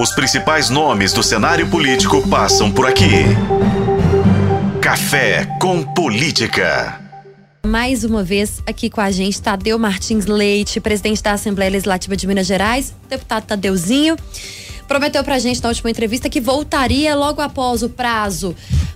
Os 0.00 0.12
principais 0.12 0.70
nomes 0.70 1.12
do 1.12 1.24
cenário 1.24 1.66
político 1.66 2.22
passam 2.28 2.70
por 2.70 2.86
aqui. 2.86 3.24
Café 4.80 5.44
com 5.60 5.82
Política. 5.82 7.00
Mais 7.66 8.04
uma 8.04 8.22
vez 8.22 8.62
aqui 8.64 8.88
com 8.88 9.00
a 9.00 9.10
gente, 9.10 9.42
Tadeu 9.42 9.76
Martins 9.76 10.26
Leite, 10.26 10.78
presidente 10.78 11.20
da 11.20 11.32
Assembleia 11.32 11.72
Legislativa 11.72 12.16
de 12.16 12.28
Minas 12.28 12.46
Gerais, 12.46 12.94
deputado 13.10 13.42
Tadeuzinho. 13.46 14.16
Prometeu 14.86 15.24
pra 15.24 15.40
gente 15.40 15.60
na 15.60 15.68
última 15.68 15.90
entrevista 15.90 16.30
que 16.30 16.40
voltaria 16.40 17.16
logo 17.16 17.40
após 17.40 17.82
o 17.82 17.88
prazo 17.88 18.54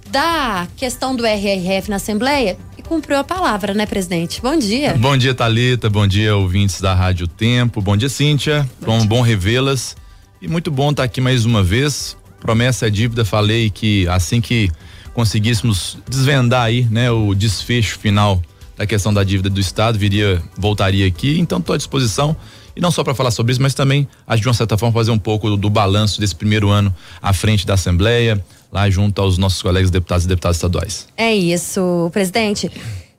da 0.08 0.68
questão 0.76 1.16
do 1.16 1.26
RRF 1.26 1.90
na 1.90 1.96
Assembleia 1.96 2.56
e 2.78 2.82
cumpriu 2.82 3.18
a 3.18 3.24
palavra, 3.24 3.74
né, 3.74 3.86
presidente? 3.86 4.40
Bom 4.40 4.56
dia. 4.56 4.94
Bom 4.94 5.16
dia, 5.16 5.34
Talita. 5.34 5.90
Bom 5.90 6.06
dia, 6.06 6.36
ouvintes 6.36 6.80
da 6.80 6.94
Rádio 6.94 7.26
Tempo. 7.26 7.82
Bom 7.82 7.96
dia, 7.96 8.08
Cíntia. 8.08 8.64
Bom, 8.80 9.00
bom, 9.00 9.06
bom 9.06 9.20
revê-las. 9.20 10.00
E 10.42 10.48
muito 10.48 10.72
bom 10.72 10.90
estar 10.90 11.04
aqui 11.04 11.20
mais 11.20 11.44
uma 11.44 11.62
vez. 11.62 12.16
Promessa 12.40 12.88
é 12.88 12.90
dívida, 12.90 13.24
falei 13.24 13.70
que 13.70 14.08
assim 14.08 14.40
que 14.40 14.72
conseguíssemos 15.14 15.96
desvendar 16.08 16.64
aí, 16.64 16.82
né, 16.90 17.12
o 17.12 17.32
desfecho 17.32 17.96
final 17.96 18.42
da 18.76 18.84
questão 18.84 19.14
da 19.14 19.22
dívida 19.22 19.48
do 19.48 19.60
Estado, 19.60 19.96
viria, 19.96 20.42
voltaria 20.58 21.06
aqui. 21.06 21.38
Então 21.38 21.58
estou 21.58 21.74
à 21.74 21.76
disposição 21.76 22.36
e 22.74 22.80
não 22.80 22.90
só 22.90 23.04
para 23.04 23.14
falar 23.14 23.30
sobre 23.30 23.52
isso, 23.52 23.62
mas 23.62 23.72
também 23.72 24.08
de 24.36 24.48
uma 24.48 24.52
certa 24.52 24.76
forma 24.76 24.92
fazer 24.92 25.12
um 25.12 25.18
pouco 25.18 25.48
do, 25.48 25.56
do 25.56 25.70
balanço 25.70 26.20
desse 26.20 26.34
primeiro 26.34 26.70
ano 26.70 26.92
à 27.22 27.32
frente 27.32 27.64
da 27.64 27.74
Assembleia, 27.74 28.44
lá 28.72 28.90
junto 28.90 29.22
aos 29.22 29.38
nossos 29.38 29.62
colegas 29.62 29.92
deputados 29.92 30.24
e 30.24 30.28
deputadas 30.28 30.56
estaduais. 30.56 31.06
É 31.16 31.32
isso, 31.32 32.10
presidente. 32.12 32.68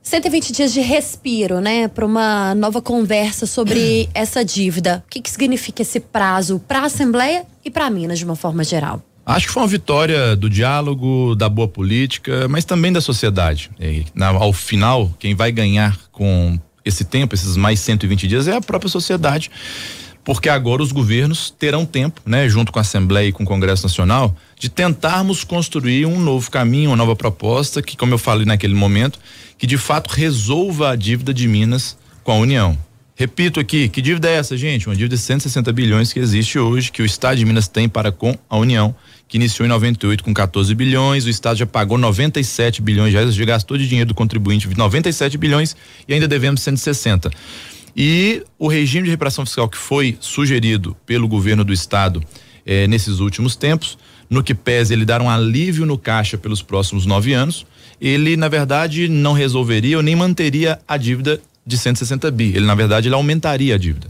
120 0.04 0.52
dias 0.52 0.72
de 0.72 0.82
respiro, 0.82 1.60
né, 1.60 1.88
para 1.88 2.04
uma 2.04 2.54
nova 2.54 2.82
conversa 2.82 3.46
sobre 3.46 4.06
essa 4.12 4.44
dívida. 4.44 5.02
O 5.06 5.10
que, 5.10 5.20
que 5.20 5.30
significa 5.30 5.80
esse 5.80 5.98
prazo 5.98 6.60
para 6.68 6.80
a 6.80 6.84
Assembleia 6.84 7.46
e 7.64 7.70
para 7.70 7.88
Minas 7.88 8.18
de 8.18 8.24
uma 8.26 8.36
forma 8.36 8.62
geral? 8.62 9.02
Acho 9.24 9.46
que 9.46 9.52
foi 9.54 9.62
uma 9.62 9.68
vitória 9.68 10.36
do 10.36 10.50
diálogo, 10.50 11.34
da 11.34 11.48
boa 11.48 11.66
política, 11.66 12.46
mas 12.48 12.66
também 12.66 12.92
da 12.92 13.00
sociedade. 13.00 13.70
E, 13.80 14.04
na, 14.14 14.28
ao 14.28 14.52
final, 14.52 15.10
quem 15.18 15.34
vai 15.34 15.50
ganhar 15.50 15.98
com 16.12 16.60
esse 16.84 17.06
tempo, 17.06 17.34
esses 17.34 17.56
mais 17.56 17.80
120 17.80 18.28
dias, 18.28 18.46
é 18.46 18.54
a 18.54 18.60
própria 18.60 18.90
sociedade. 18.90 19.50
Porque 20.22 20.50
agora 20.50 20.82
os 20.82 20.92
governos 20.92 21.50
terão 21.50 21.86
tempo, 21.86 22.20
né, 22.26 22.46
junto 22.46 22.70
com 22.70 22.78
a 22.78 22.82
Assembleia 22.82 23.28
e 23.28 23.32
com 23.32 23.42
o 23.42 23.46
Congresso 23.46 23.84
Nacional, 23.84 24.36
de 24.58 24.68
tentarmos 24.68 25.44
construir 25.44 26.04
um 26.04 26.20
novo 26.20 26.50
caminho, 26.50 26.90
uma 26.90 26.96
nova 26.96 27.16
proposta 27.16 27.82
que, 27.82 27.96
como 27.96 28.12
eu 28.12 28.18
falei 28.18 28.44
naquele 28.44 28.74
momento, 28.74 29.18
que 29.64 29.68
de 29.68 29.78
fato 29.78 30.10
resolva 30.10 30.90
a 30.90 30.94
dívida 30.94 31.32
de 31.32 31.48
Minas 31.48 31.96
com 32.22 32.32
a 32.32 32.34
União. 32.34 32.78
Repito 33.16 33.58
aqui, 33.58 33.88
que 33.88 34.02
dívida 34.02 34.28
é 34.28 34.34
essa, 34.34 34.58
gente? 34.58 34.86
Uma 34.86 34.94
dívida 34.94 35.16
de 35.16 35.22
160 35.22 35.72
bilhões 35.72 36.12
que 36.12 36.20
existe 36.20 36.58
hoje, 36.58 36.92
que 36.92 37.00
o 37.00 37.06
Estado 37.06 37.38
de 37.38 37.46
Minas 37.46 37.66
tem 37.66 37.88
para 37.88 38.12
com 38.12 38.36
a 38.50 38.58
União 38.58 38.94
que 39.26 39.38
iniciou 39.38 39.64
em 39.64 39.70
98 39.70 40.22
com 40.22 40.34
14 40.34 40.74
bilhões, 40.74 41.24
o 41.24 41.30
estado 41.30 41.56
já 41.56 41.64
pagou 41.64 41.96
97 41.96 42.82
bilhões 42.82 43.10
de 43.10 43.32
já 43.32 43.44
gastou 43.46 43.78
de 43.78 43.88
dinheiro 43.88 44.08
do 44.08 44.14
contribuinte 44.14 44.68
97 44.68 45.38
bilhões 45.38 45.74
e 46.06 46.12
ainda 46.12 46.28
devemos 46.28 46.60
160. 46.60 47.30
E 47.96 48.44
o 48.58 48.68
regime 48.68 49.04
de 49.04 49.10
reparação 49.12 49.46
fiscal 49.46 49.66
que 49.66 49.78
foi 49.78 50.18
sugerido 50.20 50.94
pelo 51.06 51.26
governo 51.26 51.64
do 51.64 51.72
estado 51.72 52.22
eh, 52.66 52.86
nesses 52.86 53.18
últimos 53.18 53.56
tempos, 53.56 53.96
no 54.28 54.42
que 54.42 54.54
pese 54.54 54.92
ele 54.92 55.06
dar 55.06 55.22
um 55.22 55.30
alívio 55.30 55.86
no 55.86 55.96
caixa 55.96 56.36
pelos 56.36 56.60
próximos 56.60 57.06
nove 57.06 57.32
anos, 57.32 57.64
ele 58.00 58.36
na 58.36 58.48
verdade 58.48 59.08
não 59.08 59.32
resolveria 59.32 59.96
ou 59.96 60.02
nem 60.02 60.16
manteria 60.16 60.78
a 60.86 60.96
dívida 60.96 61.40
de 61.66 61.78
160 61.78 62.30
bi. 62.30 62.52
Ele 62.54 62.66
na 62.66 62.74
verdade 62.74 63.08
ele 63.08 63.14
aumentaria 63.14 63.74
a 63.74 63.78
dívida. 63.78 64.08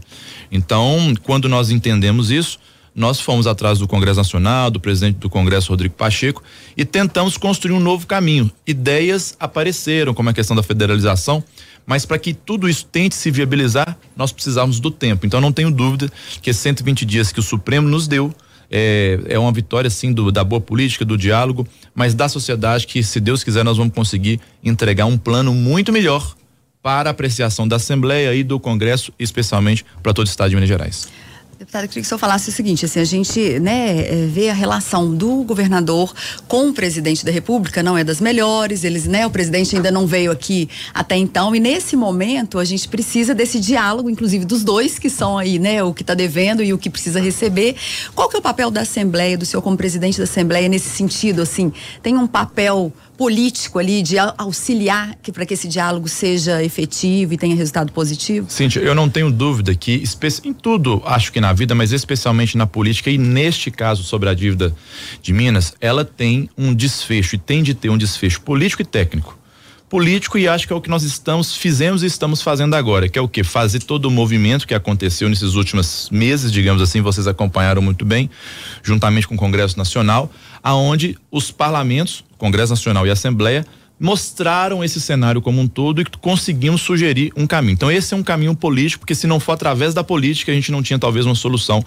Então, 0.51 1.13
quando 1.23 1.49
nós 1.49 1.69
entendemos 1.69 2.31
isso, 2.31 2.59
nós 2.95 3.19
fomos 3.19 3.45
atrás 3.45 3.79
do 3.79 3.87
Congresso 3.87 4.17
Nacional, 4.17 4.71
do 4.71 4.79
presidente 4.79 5.17
do 5.17 5.29
Congresso, 5.29 5.69
Rodrigo 5.69 5.95
Pacheco, 5.95 6.41
e 6.77 6.85
tentamos 6.85 7.35
construir 7.35 7.73
um 7.73 7.79
novo 7.79 8.07
caminho. 8.07 8.49
Ideias 8.65 9.35
apareceram, 9.37 10.13
como 10.13 10.29
a 10.29 10.33
questão 10.33 10.55
da 10.55 10.63
federalização, 10.63 11.43
mas 11.85 12.05
para 12.05 12.17
que 12.17 12.33
tudo 12.33 12.69
isso 12.69 12.85
tente 12.85 13.13
se 13.13 13.29
viabilizar, 13.29 13.97
nós 14.15 14.31
precisamos 14.31 14.79
do 14.79 14.89
tempo. 14.89 15.25
Então 15.25 15.41
não 15.41 15.51
tenho 15.51 15.69
dúvida 15.69 16.09
que 16.41 16.49
esses 16.49 16.61
120 16.61 17.05
dias 17.05 17.31
que 17.33 17.39
o 17.39 17.43
Supremo 17.43 17.87
nos 17.87 18.07
deu 18.07 18.33
é, 18.69 19.19
é 19.27 19.39
uma 19.39 19.51
vitória 19.51 19.89
sim 19.89 20.13
do, 20.13 20.31
da 20.31 20.43
boa 20.43 20.61
política, 20.61 21.05
do 21.05 21.17
diálogo, 21.17 21.67
mas 21.93 22.13
da 22.13 22.27
sociedade 22.27 22.87
que, 22.87 23.03
se 23.03 23.19
Deus 23.19 23.43
quiser, 23.43 23.63
nós 23.63 23.77
vamos 23.77 23.93
conseguir 23.93 24.39
entregar 24.63 25.05
um 25.05 25.17
plano 25.17 25.53
muito 25.53 25.91
melhor 25.91 26.35
para 26.81 27.09
apreciação 27.09 27.67
da 27.67 27.77
Assembleia 27.77 28.35
e 28.35 28.43
do 28.43 28.59
Congresso, 28.59 29.11
especialmente 29.17 29.83
para 30.03 30.13
todo 30.13 30.27
o 30.27 30.29
estado 30.29 30.49
de 30.49 30.55
Minas 30.55 30.69
Gerais. 30.69 31.07
Deputada, 31.57 31.85
eu 31.85 31.87
queria 31.87 32.01
que 32.01 32.05
o 32.05 32.09
senhor 32.09 32.19
falasse 32.19 32.49
o 32.49 32.51
seguinte, 32.51 32.83
assim, 32.83 32.99
a 32.99 33.05
gente, 33.05 33.59
né, 33.61 33.99
é, 33.99 34.27
vê 34.27 34.49
a 34.49 34.53
relação 34.53 35.15
do 35.15 35.41
governador 35.43 36.13
com 36.49 36.67
o 36.67 36.73
presidente 36.73 37.23
da 37.23 37.31
república, 37.31 37.81
não 37.81 37.97
é 37.97 38.03
das 38.03 38.19
melhores, 38.19 38.83
eles, 38.83 39.07
né, 39.07 39.25
o 39.25 39.29
presidente 39.29 39.73
ainda 39.73 39.89
não 39.89 40.05
veio 40.05 40.33
aqui 40.33 40.67
até 40.93 41.15
então, 41.15 41.55
e 41.55 41.59
nesse 41.61 41.95
momento 41.95 42.59
a 42.59 42.65
gente 42.65 42.89
precisa 42.89 43.33
desse 43.33 43.57
diálogo, 43.57 44.09
inclusive 44.09 44.43
dos 44.43 44.65
dois 44.65 44.99
que 44.99 45.09
são 45.09 45.37
aí, 45.37 45.57
né, 45.57 45.81
o 45.81 45.93
que 45.93 46.03
está 46.03 46.13
devendo 46.13 46.61
e 46.61 46.73
o 46.73 46.77
que 46.77 46.89
precisa 46.89 47.21
receber. 47.21 47.77
Qual 48.13 48.27
que 48.27 48.35
é 48.35 48.39
o 48.39 48.41
papel 48.41 48.69
da 48.69 48.81
Assembleia, 48.81 49.37
do 49.37 49.45
senhor 49.45 49.61
como 49.61 49.77
presidente 49.77 50.17
da 50.17 50.25
Assembleia 50.25 50.67
nesse 50.67 50.89
sentido, 50.89 51.41
assim? 51.41 51.71
Tem 52.03 52.17
um 52.17 52.27
papel 52.27 52.91
político 53.17 53.79
ali 53.79 54.01
de 54.01 54.17
auxiliar 54.17 55.15
que 55.21 55.31
para 55.31 55.45
que 55.45 55.53
esse 55.53 55.67
diálogo 55.67 56.07
seja 56.07 56.63
efetivo 56.63 57.33
e 57.33 57.37
tenha 57.37 57.55
resultado 57.55 57.91
positivo? 57.91 58.47
Cíntia, 58.49 58.79
eu 58.79 58.93
não 58.93 59.09
tenho 59.09 59.31
dúvida 59.31 59.73
que 59.75 60.03
em 60.43 60.53
tudo, 60.53 61.01
acho 61.05 61.31
que 61.31 61.39
na 61.39 61.53
vida, 61.53 61.73
mas 61.75 61.91
especialmente 61.91 62.57
na 62.57 62.67
política 62.67 63.09
e 63.09 63.17
neste 63.17 63.71
caso 63.71 64.03
sobre 64.03 64.29
a 64.29 64.33
dívida 64.33 64.75
de 65.21 65.33
Minas, 65.33 65.73
ela 65.79 66.03
tem 66.03 66.49
um 66.57 66.73
desfecho 66.73 67.35
e 67.35 67.37
tem 67.37 67.63
de 67.63 67.73
ter 67.73 67.89
um 67.89 67.97
desfecho 67.97 68.41
político 68.41 68.81
e 68.81 68.85
técnico 68.85 69.37
político 69.89 70.37
e 70.37 70.47
acho 70.47 70.67
que 70.67 70.73
é 70.73 70.75
o 70.75 70.81
que 70.81 70.89
nós 70.89 71.03
estamos 71.03 71.55
fizemos 71.55 72.03
e 72.03 72.07
estamos 72.07 72.41
fazendo 72.41 72.73
agora, 72.75 73.07
que 73.07 73.19
é 73.19 73.21
o 73.21 73.27
que 73.27 73.43
fazer 73.43 73.79
todo 73.79 74.05
o 74.05 74.11
movimento 74.11 74.67
que 74.67 74.73
aconteceu 74.73 75.29
nesses 75.29 75.53
últimos 75.53 76.09
meses, 76.11 76.51
digamos 76.51 76.81
assim, 76.81 77.01
vocês 77.01 77.27
acompanharam 77.27 77.81
muito 77.81 78.03
bem, 78.03 78.29
juntamente 78.83 79.27
com 79.27 79.35
o 79.35 79.37
Congresso 79.37 79.77
Nacional, 79.77 80.31
aonde 80.65 81.15
os 81.29 81.51
parlamentos, 81.51 82.25
Congresso 82.39 82.71
Nacional 82.71 83.05
e 83.05 83.11
Assembleia 83.11 83.63
mostraram 83.99 84.83
esse 84.83 84.99
cenário 84.99 85.39
como 85.39 85.61
um 85.61 85.67
todo 85.67 86.01
e 86.01 86.05
conseguimos 86.19 86.81
sugerir 86.81 87.31
um 87.37 87.45
caminho. 87.45 87.73
Então 87.73 87.91
esse 87.91 88.15
é 88.15 88.17
um 88.17 88.23
caminho 88.23 88.55
político, 88.55 89.01
porque 89.01 89.13
se 89.13 89.27
não 89.27 89.39
for 89.39 89.51
através 89.51 89.93
da 89.93 90.03
política 90.03 90.51
a 90.51 90.55
gente 90.55 90.71
não 90.71 90.81
tinha 90.81 90.97
talvez 90.97 91.27
uma 91.27 91.35
solução 91.35 91.85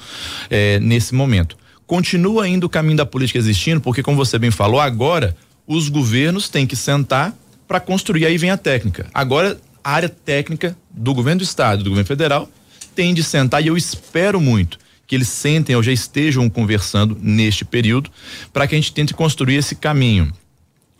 eh, 0.48 0.78
nesse 0.78 1.12
momento. 1.12 1.56
Continua 1.88 2.44
ainda 2.44 2.66
o 2.66 2.68
caminho 2.68 2.96
da 2.96 3.04
política 3.04 3.36
existindo, 3.40 3.80
porque 3.80 4.00
como 4.00 4.16
você 4.16 4.38
bem 4.38 4.52
falou, 4.52 4.80
agora 4.80 5.36
os 5.66 5.88
governos 5.88 6.48
têm 6.48 6.64
que 6.64 6.76
sentar 6.76 7.34
para 7.66 7.80
construir. 7.80 8.26
Aí 8.26 8.38
vem 8.38 8.50
a 8.50 8.56
técnica. 8.56 9.06
Agora, 9.12 9.60
a 9.82 9.90
área 9.90 10.08
técnica 10.08 10.76
do 10.88 11.12
governo 11.12 11.40
do 11.40 11.44
estado, 11.44 11.82
do 11.82 11.90
governo 11.90 12.06
federal, 12.06 12.48
tem 12.94 13.12
de 13.12 13.24
sentar 13.24 13.62
e 13.62 13.66
eu 13.66 13.76
espero 13.76 14.40
muito 14.40 14.78
que 15.08 15.14
eles 15.16 15.28
sentem 15.28 15.74
ou 15.74 15.82
já 15.82 15.90
estejam 15.90 16.48
conversando 16.50 17.16
neste 17.20 17.64
período 17.64 18.10
para 18.52 18.66
que 18.68 18.74
a 18.74 18.78
gente 18.78 18.92
tente 18.92 19.14
construir 19.14 19.56
esse 19.56 19.74
caminho. 19.74 20.30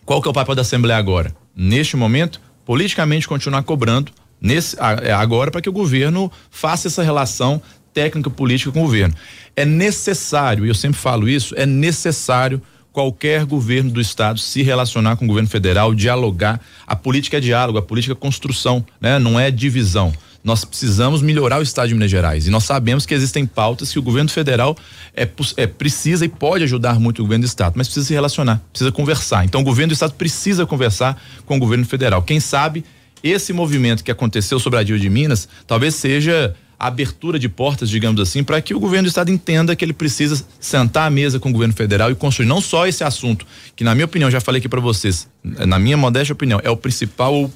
Qual 0.05 0.23
que 0.23 0.27
é 0.27 0.31
o 0.31 0.35
papel 0.35 0.55
da 0.55 0.63
Assembleia 0.63 0.99
agora? 0.99 1.37
Neste 1.55 1.95
momento, 1.95 2.41
politicamente 2.65 3.29
continuar 3.29 3.63
cobrando 3.63 4.11
nesse 4.41 4.77
é, 5.03 5.13
agora 5.13 5.51
para 5.51 5.61
que 5.61 5.69
o 5.69 5.73
governo 5.73 6.33
faça 6.51 6.89
essa 6.89 7.03
relação 7.03 7.61
técnica 7.93 8.31
política 8.31 8.73
com 8.73 8.81
o 8.81 8.85
governo. 8.85 9.15
É 9.55 9.67
necessário, 9.67 10.65
e 10.65 10.69
eu 10.69 10.75
sempre 10.75 10.99
falo 10.99 11.29
isso, 11.29 11.55
é 11.57 11.67
necessário 11.67 12.63
qualquer 12.91 13.45
governo 13.45 13.91
do 13.91 14.01
estado 14.01 14.39
se 14.39 14.63
relacionar 14.63 15.17
com 15.17 15.27
o 15.27 15.29
governo 15.29 15.49
federal, 15.49 15.95
dialogar. 15.95 16.61
A 16.87 16.97
política 16.97 17.37
é 17.37 17.41
diálogo, 17.41 17.79
a 17.79 17.83
política 17.83 18.15
é 18.15 18.17
construção, 18.17 18.85
né? 19.01 19.19
Não 19.19 19.39
é 19.39 19.51
divisão. 19.51 20.13
Nós 20.43 20.65
precisamos 20.65 21.21
melhorar 21.21 21.59
o 21.59 21.63
estado 21.63 21.89
de 21.89 21.95
Minas 21.95 22.11
Gerais 22.11 22.47
e 22.47 22.51
nós 22.51 22.65
sabemos 22.65 23.05
que 23.05 23.13
existem 23.13 23.45
pautas 23.45 23.93
que 23.93 23.99
o 23.99 24.03
governo 24.03 24.31
federal 24.31 24.77
é, 25.15 25.29
é 25.57 25.67
precisa 25.67 26.25
e 26.25 26.29
pode 26.29 26.65
ajudar 26.65 26.99
muito 27.01 27.19
o 27.21 27.23
governo 27.23 27.45
do 27.45 27.49
estado, 27.49 27.75
mas 27.77 27.89
precisa 27.89 28.07
se 28.07 28.15
relacionar, 28.15 28.63
precisa 28.71 28.93
conversar. 28.93 29.45
Então 29.45 29.61
o 29.61 29.65
governo 29.65 29.89
do 29.89 29.95
estado 29.95 30.15
precisa 30.15 30.65
conversar 30.65 31.21
com 31.45 31.57
o 31.57 31.59
governo 31.59 31.85
federal. 31.85 32.23
Quem 32.23 32.41
sabe 32.41 32.85
esse 33.23 33.53
movimento 33.53 34.05
que 34.05 34.11
aconteceu 34.11 34.59
sobre 34.61 34.79
a 34.79 34.83
Dívida 34.83 35.03
de 35.03 35.11
Minas 35.11 35.49
talvez 35.67 35.97
seja 35.97 36.55
abertura 36.79 37.39
de 37.39 37.49
portas, 37.49 37.91
digamos 37.91 38.21
assim, 38.21 38.45
para 38.45 38.61
que 38.63 38.73
o 38.73 38.79
governo 38.79 39.05
do 39.05 39.09
estado 39.09 39.31
entenda 39.33 39.75
que 39.75 39.85
ele 39.85 39.93
precisa 39.93 40.45
sentar 40.61 41.09
à 41.09 41.11
mesa 41.11 41.41
com 41.41 41.49
o 41.49 41.53
governo 41.53 41.75
federal 41.75 42.11
e 42.11 42.15
construir 42.15 42.47
não 42.47 42.61
só 42.61 42.87
esse 42.87 43.03
assunto, 43.03 43.45
que 43.75 43.83
na 43.83 43.95
minha 43.95 44.05
opinião, 44.05 44.31
já 44.31 44.41
falei 44.41 44.61
aqui 44.61 44.69
para 44.69 44.81
vocês, 44.81 45.29
na 45.43 45.79
minha 45.79 45.97
modesta 45.97 46.33
opinião, 46.33 46.61
é 46.63 46.71
o 46.71 46.77
principal 46.77 47.51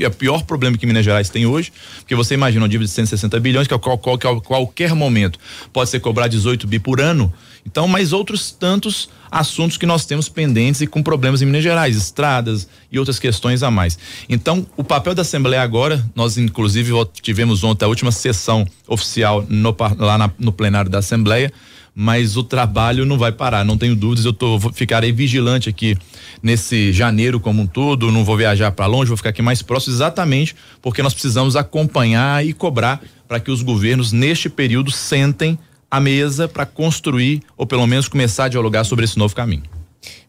é 0.00 0.08
o 0.08 0.10
pior 0.10 0.42
problema 0.42 0.76
que 0.76 0.86
Minas 0.86 1.04
Gerais 1.04 1.28
tem 1.28 1.46
hoje, 1.46 1.72
porque 1.98 2.14
você 2.14 2.34
imagina 2.34 2.62
uma 2.62 2.68
dívida 2.68 2.86
de 2.86 2.94
160 2.94 3.38
bilhões, 3.40 3.66
que 3.66 3.74
a 3.74 3.78
qual, 3.78 3.98
qual, 3.98 4.40
qualquer 4.40 4.94
momento 4.94 5.38
pode 5.72 5.90
ser 5.90 6.00
cobrar 6.00 6.28
18 6.28 6.66
bi 6.66 6.78
por 6.78 7.00
ano. 7.00 7.32
Então, 7.64 7.88
mais 7.88 8.12
outros 8.12 8.52
tantos 8.52 9.08
assuntos 9.30 9.76
que 9.76 9.86
nós 9.86 10.06
temos 10.06 10.28
pendentes 10.28 10.80
e 10.80 10.86
com 10.86 11.02
problemas 11.02 11.42
em 11.42 11.46
Minas 11.46 11.62
Gerais, 11.62 11.96
estradas 11.96 12.68
e 12.90 12.98
outras 12.98 13.18
questões 13.18 13.62
a 13.62 13.70
mais. 13.70 13.98
Então, 14.28 14.66
o 14.76 14.84
papel 14.84 15.14
da 15.14 15.22
Assembleia 15.22 15.62
agora, 15.62 16.04
nós 16.14 16.38
inclusive 16.38 16.92
tivemos 17.20 17.64
ontem 17.64 17.84
a 17.84 17.88
última 17.88 18.12
sessão 18.12 18.66
oficial 18.86 19.44
no, 19.48 19.74
lá 19.98 20.16
na, 20.16 20.30
no 20.38 20.52
plenário 20.52 20.90
da 20.90 20.98
Assembleia, 20.98 21.52
mas 21.98 22.36
o 22.36 22.44
trabalho 22.44 23.06
não 23.06 23.16
vai 23.16 23.32
parar, 23.32 23.64
não 23.64 23.78
tenho 23.78 23.96
dúvidas. 23.96 24.26
Eu 24.26 24.34
tô, 24.34 24.60
ficarei 24.74 25.10
vigilante 25.12 25.70
aqui 25.70 25.96
nesse 26.42 26.92
janeiro 26.92 27.40
como 27.40 27.62
um 27.62 27.66
todo, 27.66 28.12
não 28.12 28.22
vou 28.22 28.36
viajar 28.36 28.70
para 28.70 28.84
longe, 28.84 29.08
vou 29.08 29.16
ficar 29.16 29.30
aqui 29.30 29.40
mais 29.40 29.62
próximo, 29.62 29.94
exatamente 29.94 30.54
porque 30.82 31.02
nós 31.02 31.14
precisamos 31.14 31.56
acompanhar 31.56 32.44
e 32.44 32.52
cobrar 32.52 33.02
para 33.26 33.40
que 33.40 33.50
os 33.50 33.62
governos, 33.62 34.12
neste 34.12 34.50
período, 34.50 34.90
sentem 34.90 35.58
a 35.90 35.98
mesa 35.98 36.46
para 36.46 36.66
construir 36.66 37.40
ou 37.56 37.66
pelo 37.66 37.86
menos 37.86 38.08
começar 38.08 38.44
a 38.44 38.48
dialogar 38.48 38.84
sobre 38.84 39.06
esse 39.06 39.16
novo 39.16 39.34
caminho. 39.34 39.62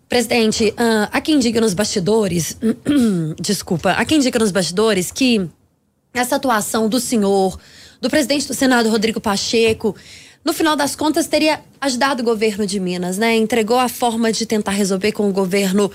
Presidente, 0.08 0.69
uh, 0.69 1.10
há 1.12 1.19
quem 1.19 1.38
diga 1.38 1.60
nos 1.60 1.74
bastidores, 1.74 2.58
desculpa, 3.42 3.92
há 3.92 4.06
quem 4.06 4.22
diga 4.22 4.40
nos 4.40 4.52
bastidores 4.52 5.12
que 5.12 5.50
essa 6.14 6.38
atuação 6.38 6.88
do 6.88 6.98
senhor, 6.98 7.60
do 8.00 8.10
presidente 8.10 8.48
do 8.48 8.54
Senado, 8.54 8.90
Rodrigo 8.90 9.19
Pacheco, 9.19 9.94
no 10.48 10.54
final 10.54 10.78
das 10.78 10.96
contas, 10.96 11.28
teria 11.28 11.60
ajudado 11.82 12.22
o 12.22 12.26
governo 12.26 12.66
de 12.66 12.80
Minas, 12.80 13.18
né? 13.18 13.36
Entregou 13.36 13.78
a 13.78 13.90
forma 13.90 14.32
de 14.32 14.46
tentar 14.46 14.72
resolver 14.72 15.12
com 15.12 15.30
o 15.30 15.34
governo 15.34 15.92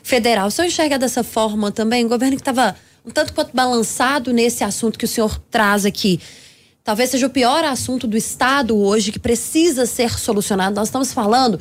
federal. 0.00 0.46
O 0.46 0.50
senhor 0.52 0.68
enxerga 0.68 0.96
dessa 0.96 1.24
forma 1.24 1.72
também? 1.72 2.06
O 2.06 2.08
governo 2.08 2.36
que 2.36 2.40
estava 2.40 2.76
um 3.04 3.10
tanto 3.10 3.32
quanto 3.32 3.50
balançado 3.52 4.32
nesse 4.32 4.62
assunto 4.62 4.96
que 4.96 5.04
o 5.04 5.08
senhor 5.08 5.36
traz 5.50 5.84
aqui. 5.84 6.20
Talvez 6.84 7.10
seja 7.10 7.26
o 7.26 7.30
pior 7.30 7.64
assunto 7.64 8.06
do 8.06 8.16
Estado 8.16 8.76
hoje 8.76 9.10
que 9.10 9.18
precisa 9.18 9.86
ser 9.86 10.16
solucionado. 10.20 10.76
Nós 10.76 10.86
estamos 10.86 11.12
falando 11.12 11.58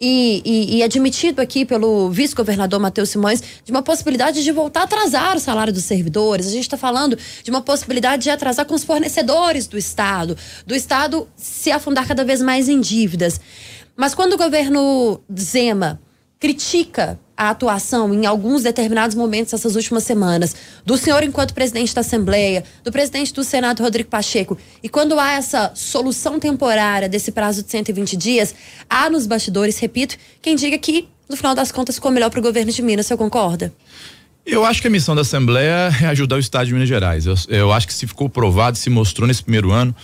e, 0.00 0.42
e, 0.44 0.76
e, 0.76 0.82
admitido 0.82 1.40
aqui 1.40 1.64
pelo 1.64 2.10
vice-governador 2.10 2.78
Matheus 2.78 3.10
Simões 3.10 3.42
de 3.64 3.70
uma 3.70 3.82
possibilidade 3.82 4.44
de 4.44 4.52
voltar 4.52 4.80
a 4.80 4.84
atrasar 4.84 5.36
o 5.36 5.40
salário 5.40 5.72
dos 5.72 5.84
servidores. 5.84 6.46
A 6.46 6.50
gente 6.50 6.62
está 6.62 6.76
falando 6.76 7.18
de 7.42 7.50
uma 7.50 7.60
possibilidade 7.60 8.22
de 8.22 8.30
atrasar 8.30 8.64
com 8.64 8.74
os 8.74 8.84
fornecedores 8.84 9.66
do 9.66 9.76
Estado, 9.76 10.36
do 10.66 10.74
Estado 10.74 11.28
se 11.36 11.70
afundar 11.70 12.06
cada 12.06 12.24
vez 12.24 12.40
mais 12.40 12.68
em 12.68 12.80
dívidas. 12.80 13.40
Mas 13.96 14.14
quando 14.14 14.34
o 14.34 14.38
governo 14.38 15.20
Zema 15.36 16.00
critica 16.38 17.18
a 17.38 17.50
atuação 17.50 18.12
em 18.12 18.26
alguns 18.26 18.64
determinados 18.64 19.14
momentos 19.14 19.54
essas 19.54 19.76
últimas 19.76 20.02
semanas 20.02 20.56
do 20.84 20.96
senhor 20.98 21.22
enquanto 21.22 21.54
presidente 21.54 21.94
da 21.94 22.00
Assembleia, 22.00 22.64
do 22.82 22.90
presidente 22.90 23.32
do 23.32 23.44
Senado 23.44 23.80
Rodrigo 23.80 24.08
Pacheco, 24.08 24.58
e 24.82 24.88
quando 24.88 25.20
há 25.20 25.34
essa 25.34 25.70
solução 25.72 26.40
temporária 26.40 27.08
desse 27.08 27.30
prazo 27.30 27.62
de 27.62 27.70
120 27.70 28.16
dias, 28.16 28.52
há 28.90 29.08
nos 29.08 29.24
bastidores, 29.24 29.78
repito, 29.78 30.16
quem 30.42 30.56
diga 30.56 30.76
que 30.78 31.08
no 31.28 31.36
final 31.36 31.54
das 31.54 31.70
contas 31.70 31.94
ficou 31.94 32.10
melhor 32.10 32.28
para 32.28 32.40
o 32.40 32.42
governo 32.42 32.72
de 32.72 32.82
Minas, 32.82 33.06
senhor 33.06 33.18
concorda? 33.18 33.72
Eu 34.44 34.64
acho 34.64 34.80
que 34.80 34.88
a 34.88 34.90
missão 34.90 35.14
da 35.14 35.20
Assembleia 35.20 35.92
é 36.02 36.06
ajudar 36.06 36.36
o 36.36 36.38
Estado 36.38 36.66
de 36.66 36.72
Minas 36.72 36.88
Gerais. 36.88 37.26
Eu, 37.26 37.34
eu 37.48 37.70
acho 37.70 37.86
que 37.86 37.92
se 37.92 38.06
ficou 38.06 38.30
provado, 38.30 38.78
se 38.78 38.88
mostrou 38.88 39.28
nesse 39.28 39.42
primeiro 39.42 39.70
ano, 39.70 39.94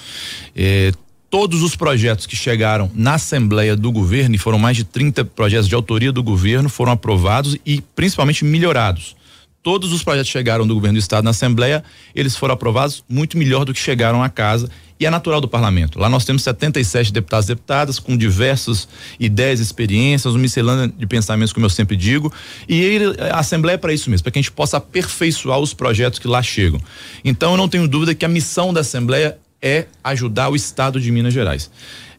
eh, 0.55 0.93
todos 1.35 1.65
os 1.65 1.75
projetos 1.75 2.27
que 2.27 2.37
chegaram 2.37 2.89
na 2.95 3.15
Assembleia 3.15 3.75
do 3.75 3.91
governo, 3.91 4.37
e 4.37 4.39
foram 4.39 4.57
mais 4.57 4.77
de 4.77 4.85
30 4.85 5.25
projetos 5.25 5.69
de 5.69 5.75
autoria 5.75 6.13
do 6.13 6.23
governo, 6.23 6.69
foram 6.69 6.93
aprovados 6.93 7.57
e 7.67 7.81
principalmente 7.97 8.45
melhorados. 8.45 9.17
Todos 9.61 9.93
os 9.93 10.05
projetos 10.05 10.29
que 10.29 10.33
chegaram 10.33 10.65
do 10.65 10.73
governo 10.73 10.97
do 10.97 11.01
estado 11.01 11.25
na 11.25 11.31
Assembleia, 11.31 11.83
eles 12.15 12.37
foram 12.37 12.55
aprovados 12.55 13.03
muito 13.09 13.37
melhor 13.37 13.65
do 13.65 13.75
que 13.75 13.81
chegaram 13.81 14.23
à 14.23 14.29
casa 14.29 14.71
e 15.01 15.07
é 15.07 15.11
natural 15.11 15.41
do 15.41 15.49
parlamento. 15.49 15.99
Lá 15.99 16.09
nós 16.09 16.25
temos 16.25 16.45
77 16.45 17.13
deputados 17.13 17.47
e 17.47 17.49
deputadas 17.49 17.99
com 17.99 18.17
diversas 18.17 18.87
ideias, 19.19 19.59
experiências, 19.59 20.35
uma 20.35 20.41
miscelânea 20.41 20.95
de 20.97 21.05
pensamentos, 21.05 21.53
como 21.53 21.67
eu 21.67 21.71
sempre 21.71 21.97
digo, 21.97 22.33
e 22.69 23.01
a 23.33 23.41
Assembleia 23.41 23.75
é 23.75 23.79
para 23.79 23.93
isso 23.93 24.09
mesmo, 24.09 24.23
para 24.23 24.31
que 24.31 24.39
a 24.39 24.43
gente 24.43 24.53
possa 24.53 24.77
aperfeiçoar 24.77 25.59
os 25.59 25.75
projetos 25.75 26.21
que 26.21 26.29
lá 26.29 26.41
chegam. 26.45 26.81
Então 27.25 27.51
eu 27.51 27.57
não 27.57 27.69
tenho 27.69 27.89
dúvida 27.89 28.15
que 28.15 28.25
a 28.25 28.29
missão 28.29 28.73
da 28.73 28.83
Assembleia 28.83 29.37
é 29.65 29.87
ajudar 30.05 30.51
o 30.51 30.55
Estado 30.55 31.01
de 31.01 31.11
Minas 31.11 31.33
Gerais. 31.33 31.71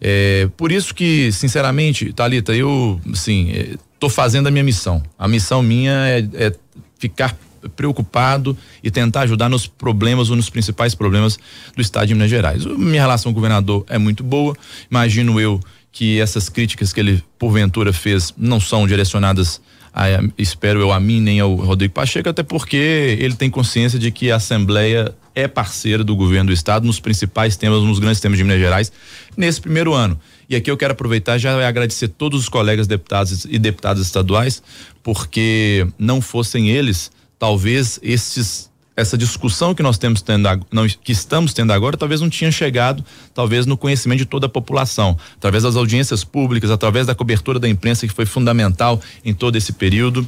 É, 0.01 0.49
por 0.57 0.71
isso 0.71 0.95
que, 0.95 1.31
sinceramente, 1.31 2.11
Talita, 2.11 2.55
eu, 2.55 2.99
estou 3.05 4.09
é, 4.09 4.09
fazendo 4.09 4.47
a 4.47 4.51
minha 4.51 4.63
missão. 4.63 5.03
A 5.17 5.27
missão 5.27 5.61
minha 5.61 5.91
é, 6.07 6.27
é 6.33 6.55
ficar 6.97 7.37
preocupado 7.75 8.57
e 8.83 8.89
tentar 8.89 9.21
ajudar 9.21 9.47
nos 9.47 9.67
problemas 9.67 10.29
ou 10.31 10.35
nos 10.35 10.49
principais 10.49 10.95
problemas 10.95 11.37
do 11.75 11.81
Estado 11.81 12.07
de 12.07 12.15
Minas 12.15 12.29
Gerais. 12.29 12.65
Minha 12.65 13.01
relação 13.01 13.31
com 13.31 13.37
o 13.37 13.41
governador 13.41 13.85
é 13.87 13.99
muito 13.99 14.23
boa. 14.23 14.55
Imagino 14.89 15.39
eu 15.39 15.59
que 15.91 16.19
essas 16.19 16.49
críticas 16.49 16.91
que 16.91 16.99
ele 16.99 17.23
porventura 17.37 17.93
fez 17.93 18.33
não 18.37 18.59
são 18.59 18.87
direcionadas 18.87 19.61
a, 19.93 20.07
espero 20.37 20.81
eu 20.81 20.91
a 20.91 20.99
mim 20.99 21.21
nem 21.21 21.39
ao 21.39 21.55
Rodrigo 21.55 21.93
Pacheco, 21.93 22.27
até 22.27 22.43
porque 22.43 23.17
ele 23.19 23.35
tem 23.35 23.49
consciência 23.49 23.97
de 23.97 24.11
que 24.11 24.29
a 24.29 24.35
Assembleia 24.35 25.15
é 25.35 25.47
parceira 25.47 26.03
do 26.03 26.15
governo 26.15 26.47
do 26.47 26.53
estado 26.53 26.85
nos 26.87 26.99
principais 26.99 27.57
temas, 27.57 27.83
nos 27.83 27.99
grandes 27.99 28.21
temas 28.21 28.37
de 28.37 28.43
Minas 28.43 28.59
Gerais, 28.59 28.91
nesse 29.35 29.59
primeiro 29.59 29.93
ano. 29.93 30.19
E 30.49 30.55
aqui 30.55 30.71
eu 30.71 30.77
quero 30.77 30.93
aproveitar 30.93 31.37
já 31.37 31.67
agradecer 31.67 32.07
todos 32.07 32.41
os 32.41 32.49
colegas 32.49 32.87
deputados 32.87 33.45
e 33.45 33.59
deputadas 33.59 34.01
estaduais, 34.05 34.63
porque 35.03 35.85
não 35.99 36.21
fossem 36.21 36.69
eles, 36.69 37.11
talvez 37.37 37.99
esses 38.01 38.73
essa 38.97 39.17
discussão 39.17 39.75
que 39.75 39.83
nós 39.83 39.97
temos 39.97 40.21
tendo, 40.21 40.47
não, 40.71 40.87
que 40.87 41.11
estamos 41.11 41.53
tendo 41.53 41.73
agora, 41.73 41.97
talvez 41.97 42.21
não 42.21 42.29
tinha 42.29 42.49
chegado, 42.49 43.03
talvez 43.33 43.65
no 43.65 43.75
conhecimento 43.75 44.19
de 44.19 44.25
toda 44.25 44.45
a 44.45 44.49
população, 44.49 45.17
através 45.35 45.63
das 45.63 45.75
audiências 45.75 46.23
públicas, 46.23 46.71
através 46.71 47.05
da 47.05 47.13
cobertura 47.13 47.59
da 47.59 47.67
imprensa 47.67 48.07
que 48.07 48.13
foi 48.13 48.25
fundamental 48.25 49.01
em 49.25 49.33
todo 49.33 49.57
esse 49.57 49.73
período 49.73 50.25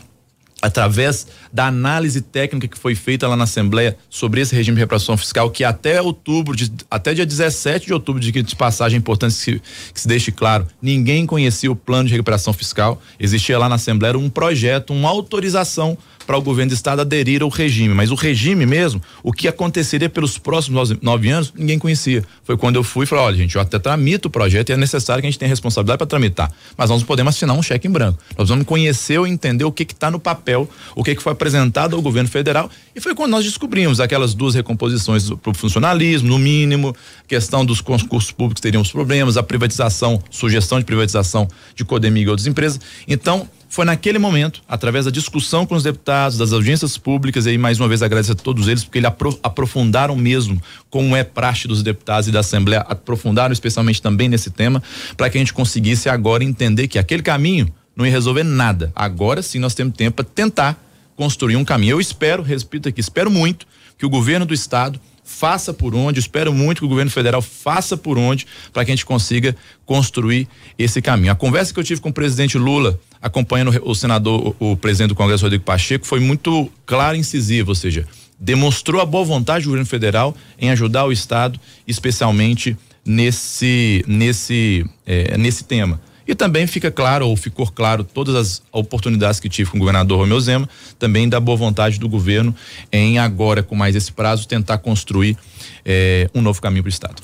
através 0.62 1.28
da 1.54 1.68
análise 1.68 2.22
técnica 2.22 2.68
que 2.68 2.78
foi 2.78 2.96
feita 2.96 3.28
lá 3.28 3.36
na 3.36 3.44
Assembleia 3.44 3.98
sobre 4.10 4.42
esse 4.42 4.56
regime 4.56 4.76
de 4.76 4.82
reparação 4.82 5.16
fiscal, 5.16 5.50
que 5.52 5.64
até 5.64 6.02
outubro, 6.02 6.56
de, 6.56 6.72
até 6.90 7.14
dia 7.14 7.26
17 7.26 7.86
de 7.86 7.94
outubro, 7.94 8.20
de, 8.20 8.32
de 8.32 8.56
passagem 8.56 8.98
importante 8.98 9.36
que 9.36 9.62
que 9.94 10.02
se 10.02 10.08
deixe 10.08 10.32
claro, 10.32 10.68
ninguém 10.82 11.26
conhecia 11.26 11.72
o 11.72 11.76
plano 11.76 12.08
de 12.08 12.14
recuperação 12.14 12.54
fiscal. 12.54 13.02
Existia 13.20 13.58
lá 13.58 13.70
na 13.70 13.76
Assembleia 13.76 14.18
um 14.18 14.30
projeto, 14.30 14.94
uma 14.94 15.10
autorização 15.10 15.98
para 16.28 16.38
o 16.38 16.42
governo 16.42 16.72
do 16.72 16.76
estado 16.76 17.02
aderir 17.02 17.42
ao 17.42 17.48
regime. 17.48 17.94
Mas 17.94 18.12
o 18.12 18.16
regime 18.16 18.66
mesmo, 18.66 19.02
o 19.24 19.32
que 19.32 19.48
aconteceria 19.48 20.10
pelos 20.10 20.38
próximos 20.38 20.92
nove 21.02 21.30
anos, 21.30 21.54
ninguém 21.56 21.80
conhecia. 21.80 22.24
Foi 22.44 22.58
quando 22.58 22.76
eu 22.76 22.84
fui 22.84 23.06
e 23.06 23.08
falei: 23.08 23.24
olha, 23.24 23.38
gente, 23.38 23.56
eu 23.56 23.62
até 23.62 23.80
tramito 23.80 24.28
o 24.28 24.32
projeto 24.32 24.70
e 24.70 24.74
é 24.74 24.78
necessário 24.78 25.22
que 25.22 25.28
a 25.28 25.32
gente 25.32 25.40
tenha 25.40 25.48
responsabilidade 25.48 25.98
para 25.98 26.06
tramitar. 26.06 26.52
Mas 26.78 26.90
nós 26.90 27.00
não 27.00 27.08
podemos 27.08 27.34
assinar 27.34 27.56
um 27.56 27.64
cheque 27.64 27.88
em 27.88 27.92
branco. 27.92 28.20
Nós 28.38 28.50
vamos 28.50 28.66
conhecer 28.66 29.18
ou 29.18 29.26
entender 29.26 29.64
o 29.64 29.72
que 29.72 29.84
está 29.84 30.12
no 30.12 30.20
papel, 30.20 30.70
o 30.94 31.04
que, 31.04 31.16
que 31.16 31.24
foi 31.24 31.32
apresentado 31.32 31.96
ao 31.96 32.02
governo 32.02 32.30
federal. 32.30 32.70
E 32.94 33.00
foi 33.00 33.16
quando 33.16 33.32
nós 33.32 33.46
descobrimos 33.46 34.02
aquelas 34.02 34.34
duas 34.34 34.54
recomposições 34.54 35.30
para 35.30 35.52
o 35.52 35.54
funcionalismo, 35.54 36.28
no 36.28 36.38
mínimo, 36.38 36.94
questão 37.26 37.66
dos 37.66 37.80
concursos 37.80 38.32
públicos 38.32 38.60
teriam 38.60 38.82
os 38.82 38.92
problemas, 38.92 39.38
a 39.38 39.44
privatização, 39.44 40.22
sugestão 40.30 40.78
de 40.78 40.86
privatização 40.86 41.48
de 41.74 41.86
Codemig 41.86 42.26
e 42.26 42.30
outras 42.30 42.48
empresas. 42.48 42.82
Então, 43.08 43.48
foi 43.70 43.86
naquele 43.86 44.18
momento, 44.18 44.62
através 44.68 45.06
da 45.06 45.12
discussão 45.12 45.66
com 45.66 45.76
os 45.76 45.84
deputados, 45.84 46.38
das 46.38 46.54
audiências 46.54 46.98
públicas, 46.98 47.46
e 47.46 47.50
aí 47.50 47.58
mais 47.58 47.80
uma 47.80 47.88
vez 47.88 48.02
agradeço 48.02 48.32
a 48.32 48.36
todos 48.36 48.68
eles, 48.68 48.84
porque 48.84 49.00
eles 49.00 49.12
aprofundaram 49.44 50.16
mesmo, 50.16 50.62
como 50.90 51.16
é 51.16 51.24
praxe 51.24 51.68
dos 51.68 51.84
deputados 51.84 52.28
e 52.28 52.32
da 52.32 52.40
Assembleia, 52.40 52.82
aprofundaram 52.82 53.52
especialmente 53.52 54.02
também 54.02 54.30
nesse 54.30 54.50
tema, 54.50 54.82
para 55.16 55.30
que 55.30 55.38
a 55.38 55.40
gente 55.40 55.54
conseguisse 55.54 56.10
agora 56.10 56.44
entender 56.44 56.88
que 56.88 56.98
aquele 56.98 57.22
caminho 57.22 57.68
não 57.96 58.06
ia 58.06 58.12
resolver 58.12 58.44
nada. 58.44 58.92
Agora 58.96 59.42
sim 59.42 59.60
nós 59.60 59.74
temos 59.74 59.96
tempo 59.96 60.18
para 60.18 60.26
tentar 60.26 60.82
construir 61.16 61.56
um 61.56 61.66
caminho. 61.66 61.92
Eu 61.92 62.00
espero, 62.00 62.44
repito 62.44 62.88
aqui, 62.88 63.02
espero 63.02 63.30
muito 63.30 63.66
que 63.98 64.06
o 64.06 64.10
governo 64.10 64.46
do 64.46 64.54
estado 64.54 65.00
faça 65.28 65.74
por 65.74 65.94
onde, 65.94 66.20
espero 66.20 66.54
muito 66.54 66.80
que 66.80 66.86
o 66.86 66.88
governo 66.88 67.12
federal 67.12 67.42
faça 67.42 67.98
por 67.98 68.18
onde 68.18 68.48
para 68.72 68.86
que 68.86 68.92
a 68.92 68.96
gente 68.96 69.06
consiga 69.06 69.54
construir 69.86 70.48
esse 70.80 71.02
caminho. 71.02 71.34
A 71.34 71.36
conversa 71.36 71.74
que 71.74 71.80
eu 71.80 71.84
tive 71.84 72.00
com 72.00 72.10
o 72.10 72.14
presidente 72.14 72.58
Lula, 72.58 72.98
acompanhando 73.22 73.78
o 73.84 73.94
senador, 73.94 74.56
o, 74.58 74.78
presidente 74.78 75.10
do 75.10 75.16
Congresso 75.16 75.44
Rodrigo 75.44 75.66
Pacheco, 75.66 76.08
foi 76.08 76.22
muito 76.22 76.72
clara 76.86 77.18
e 77.18 77.20
incisiva, 77.20 77.70
ou 77.70 77.76
seja, 77.76 78.08
demonstrou 78.40 79.02
a 79.02 79.06
boa 79.06 79.26
vontade 79.26 79.66
do 79.66 79.68
governo 79.68 79.86
federal 79.86 80.36
em 80.58 80.70
ajudar 80.70 81.06
o 81.06 81.12
estado, 81.12 81.60
especialmente 81.86 82.78
nesse 83.06 84.04
nesse 84.08 84.86
eh, 85.06 85.38
nesse 85.38 85.66
tema. 85.66 86.00
E 86.28 86.36
também 86.36 86.68
fica 86.68 86.92
claro, 86.92 87.28
ou 87.28 87.38
ficou 87.38 87.66
claro, 87.72 88.04
todas 88.04 88.36
as 88.36 88.62
oportunidades 88.72 89.40
que 89.40 89.48
tive 89.48 89.72
com 89.72 89.78
o 89.78 89.80
governador 89.80 90.20
Romeu 90.20 90.40
Zema, 90.40 90.68
também 91.00 91.30
da 91.30 91.40
boa 91.40 91.58
vontade 91.58 92.00
do 92.00 92.10
governo 92.10 92.54
em 92.92 93.18
agora, 93.18 93.64
com 93.64 93.76
mais 93.76 93.96
esse 93.96 94.12
prazo, 94.12 94.48
tentar 94.48 94.80
construir 94.80 95.38
eh, 95.86 96.30
um 96.36 96.42
novo 96.42 96.62
caminho 96.62 96.84
para 96.84 96.90
o 96.90 96.92
Estado. 96.92 97.16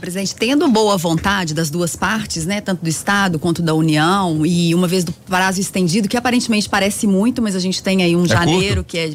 Presidente, 0.00 0.34
tendo 0.34 0.68
boa 0.68 0.96
vontade 0.96 1.54
das 1.54 1.70
duas 1.70 1.94
partes, 1.94 2.46
né, 2.46 2.60
tanto 2.60 2.82
do 2.82 2.88
Estado 2.88 3.38
quanto 3.38 3.62
da 3.62 3.74
União, 3.74 4.44
e 4.44 4.74
uma 4.74 4.88
vez 4.88 5.04
do 5.04 5.12
prazo 5.12 5.60
estendido, 5.60 6.08
que 6.08 6.16
aparentemente 6.16 6.68
parece 6.68 7.06
muito, 7.06 7.42
mas 7.42 7.54
a 7.54 7.60
gente 7.60 7.82
tem 7.82 8.02
aí 8.02 8.16
um 8.16 8.24
é 8.24 8.28
janeiro 8.28 8.76
curto. 8.76 8.84
que 8.84 8.98
é 8.98 9.12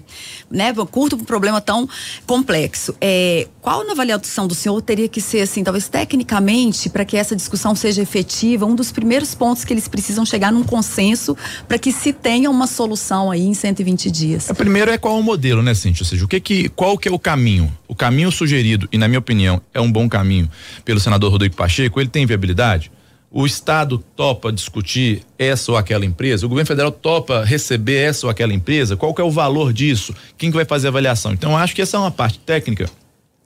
né, 0.50 0.74
curto 0.92 1.18
para 1.18 1.24
um 1.24 1.26
problema 1.26 1.60
tão 1.60 1.88
complexo. 2.26 2.96
É, 3.02 3.48
qual 3.62 3.84
na 3.86 3.94
avaliação 3.94 4.48
do 4.48 4.56
senhor 4.56 4.82
teria 4.82 5.10
que 5.10 5.20
ser, 5.20 5.42
assim, 5.42 5.64
talvez 5.64 5.88
tecnicamente, 5.88 6.90
para 6.90 7.04
que 7.04 7.18
essa 7.18 7.36
discussão 7.36 7.76
seja 7.76 8.02
efetiva, 8.02 8.66
um 8.66 8.76
dos 8.76 8.92
primeiros 8.92 9.34
pontos 9.34 9.66
que 9.66 9.74
eles 9.74 9.88
precisam 9.88 10.26
chegar 10.26 10.52
num 10.52 10.64
consenso 10.64 11.36
para 11.68 11.78
que 11.78 11.92
se 11.92 12.14
tenha 12.14 12.50
uma 12.50 12.68
solução 12.68 13.32
aí 13.32 13.42
em 13.42 13.54
120 13.54 14.12
dias? 14.12 14.50
A 14.50 14.54
é, 14.54 14.56
primeiro 14.56 14.92
é 14.92 14.98
qual 14.98 15.20
o 15.20 15.24
modelo, 15.24 15.62
né, 15.62 15.74
Cintia? 15.74 16.04
Ou 16.04 16.08
seja, 16.08 16.26
o 16.26 16.28
que 16.28 16.40
que, 16.40 16.70
qual 16.70 16.98
que 16.98 17.08
é 17.08 17.12
o 17.12 17.20
caminho? 17.20 17.72
O 17.88 17.96
caminho 17.96 18.32
sugerido, 18.32 18.88
e 18.92 18.98
na 18.98 19.08
minha 19.08 19.20
opinião, 19.20 19.62
é 19.74 19.80
um 19.80 19.92
bom 19.92 20.08
caminho 20.10 20.50
pelo 20.84 21.00
senador 21.00 21.32
Rodrigo 21.32 21.56
Pacheco, 21.56 22.00
ele 22.00 22.10
tem 22.10 22.26
viabilidade? 22.26 22.92
o 23.38 23.46
Estado 23.46 23.98
topa 24.16 24.50
discutir 24.50 25.22
essa 25.38 25.70
ou 25.70 25.78
aquela 25.78 26.06
empresa? 26.06 26.46
O 26.46 26.50
governo 26.50 26.68
federal 26.68 26.90
topa 26.90 27.44
receber 27.44 27.98
essa 27.98 28.26
ou 28.26 28.32
aquela 28.32 28.54
empresa? 28.54 28.96
Qual 28.96 29.14
que 29.14 29.20
é 29.20 29.26
o 29.26 29.30
valor 29.30 29.74
disso? 29.74 30.16
Quem 30.38 30.50
que 30.50 30.56
vai 30.56 30.64
fazer 30.64 30.88
a 30.88 30.90
avaliação? 30.90 31.34
Então, 31.34 31.58
acho 31.58 31.76
que 31.76 31.82
essa 31.82 31.98
é 31.98 32.00
uma 32.00 32.12
parte 32.12 32.40
técnica 32.40 32.90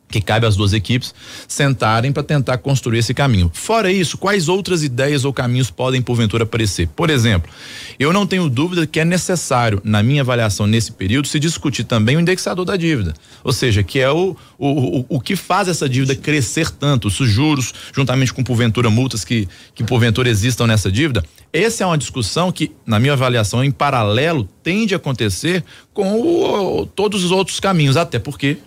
que 0.10 0.20
cabe 0.20 0.46
às 0.46 0.56
duas 0.56 0.74
equipes 0.74 1.14
sentarem 1.48 2.12
para 2.12 2.24
tentar 2.24 2.58
construir 2.58 3.00
esse 3.00 3.14
caminho. 3.14 3.52
Fora 3.54 3.92
isso, 3.92 4.18
quais 4.18 4.50
outras 4.50 4.84
ideias 4.84 5.24
ou 5.24 5.32
caminhos 5.32 5.70
podem 5.70 6.02
porventura 6.02 6.44
aparecer? 6.44 6.88
Por 6.96 7.10
exemplo, 7.10 7.52
eu 8.00 8.12
não 8.12 8.26
tenho 8.26 8.50
dúvida 8.50 8.88
que 8.88 9.00
é 9.00 9.06
necessário, 9.06 9.82
na 9.84 10.02
minha 10.02 10.22
avaliação 10.22 10.66
nesse 10.66 10.92
período, 10.92 11.28
se 11.28 11.40
discutir 11.40 11.84
também 11.84 12.18
o 12.18 12.20
indexador 12.20 12.66
da 12.66 12.76
dívida. 12.76 13.14
Ou 13.44 13.54
seja, 13.54 13.84
que 13.84 14.00
é 14.00 14.10
o, 14.10 14.36
o, 14.58 15.00
o, 15.00 15.06
o 15.10 15.20
que 15.20 15.36
faz 15.36 15.68
essa 15.68 15.88
dívida 15.88 16.16
crescer 16.16 16.72
tanto, 16.72 17.08
os 17.08 17.16
juros, 17.16 17.74
juntamente 17.94 18.34
com 18.34 18.44
porventura 18.44 18.90
multas 18.90 19.24
que, 19.24 19.48
que 19.76 19.84
porventura 19.84 20.30
existam 20.30 20.66
nessa 20.66 20.92
dívida. 20.92 21.24
Essa 21.54 21.84
é 21.84 21.88
uma 21.88 21.98
discussão 21.98 22.52
que, 22.52 22.72
na 22.86 23.00
minha 23.00 23.14
avaliação, 23.14 23.64
em 23.64 23.72
paralelo, 23.72 24.48
tende 24.64 24.94
a 24.94 24.98
acontecer 24.98 25.64
com 25.94 26.20
o, 26.22 26.86
todos 26.86 27.24
os 27.24 27.32
outros 27.32 27.60
caminhos, 27.60 27.98
até 27.98 28.20
porque 28.20 28.58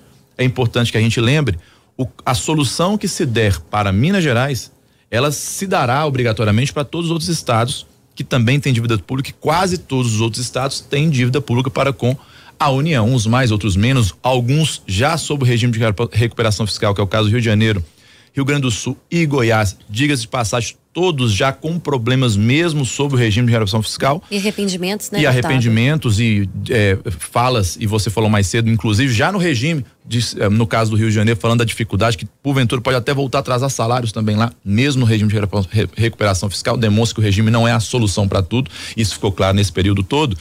é 0.42 0.46
importante 0.46 0.92
que 0.92 0.98
a 0.98 1.00
gente 1.00 1.20
lembre, 1.20 1.58
o, 1.96 2.06
a 2.24 2.34
solução 2.34 2.98
que 2.98 3.08
se 3.08 3.24
der 3.24 3.60
para 3.60 3.92
Minas 3.92 4.22
Gerais, 4.22 4.72
ela 5.10 5.30
se 5.30 5.66
dará 5.66 6.04
obrigatoriamente 6.06 6.72
para 6.72 6.84
todos 6.84 7.06
os 7.06 7.12
outros 7.12 7.28
estados 7.28 7.86
que 8.14 8.24
também 8.24 8.60
têm 8.60 8.72
dívida 8.72 8.98
pública 8.98 9.30
e 9.30 9.32
quase 9.32 9.78
todos 9.78 10.14
os 10.14 10.20
outros 10.20 10.42
estados 10.42 10.80
têm 10.80 11.08
dívida 11.08 11.40
pública 11.40 11.70
para 11.70 11.92
com 11.92 12.16
a 12.58 12.70
União, 12.70 13.08
uns 13.08 13.26
mais, 13.26 13.50
outros 13.50 13.74
menos, 13.74 14.14
alguns 14.22 14.82
já 14.86 15.16
sob 15.16 15.42
o 15.42 15.46
regime 15.46 15.72
de 15.72 15.80
recuperação 16.12 16.66
fiscal, 16.66 16.94
que 16.94 17.00
é 17.00 17.04
o 17.04 17.06
caso 17.06 17.24
do 17.24 17.30
Rio 17.32 17.40
de 17.40 17.44
Janeiro, 17.44 17.84
Rio 18.32 18.44
Grande 18.44 18.62
do 18.62 18.70
Sul 18.70 18.96
e 19.10 19.26
Goiás. 19.26 19.76
Diga-se 19.88 20.22
de 20.22 20.28
passagem, 20.28 20.74
todos 20.92 21.32
já 21.32 21.52
com 21.52 21.78
problemas 21.78 22.36
mesmo 22.36 22.84
sobre 22.84 23.16
o 23.16 23.18
regime 23.18 23.46
de 23.46 23.52
redução 23.52 23.82
fiscal. 23.82 24.22
E 24.30 24.36
arrependimentos, 24.36 25.10
né? 25.10 25.20
E 25.20 25.26
arrependimentos 25.26 26.20
e 26.20 26.48
é, 26.68 26.98
falas, 27.18 27.76
e 27.80 27.86
você 27.86 28.10
falou 28.10 28.28
mais 28.28 28.46
cedo, 28.46 28.68
inclusive 28.68 29.12
já 29.12 29.32
no 29.32 29.38
regime, 29.38 29.84
de, 30.04 30.20
é, 30.38 30.48
no 30.48 30.66
caso 30.66 30.90
do 30.90 30.96
Rio 30.96 31.08
de 31.08 31.14
Janeiro, 31.14 31.38
falando 31.40 31.60
da 31.60 31.64
dificuldade 31.64 32.18
que 32.18 32.26
porventura 32.42 32.80
pode 32.80 32.96
até 32.96 33.14
voltar 33.14 33.38
a 33.38 33.40
atrasar 33.40 33.70
salários 33.70 34.12
também 34.12 34.36
lá, 34.36 34.52
mesmo 34.64 35.00
no 35.00 35.06
regime 35.06 35.30
de 35.30 35.38
recuperação 35.96 36.50
fiscal, 36.50 36.76
demonstra 36.76 37.14
que 37.14 37.20
o 37.20 37.24
regime 37.24 37.50
não 37.50 37.66
é 37.66 37.72
a 37.72 37.80
solução 37.80 38.28
para 38.28 38.42
tudo, 38.42 38.70
isso 38.96 39.14
ficou 39.14 39.32
claro 39.32 39.56
nesse 39.56 39.72
período 39.72 40.02
todo. 40.02 40.36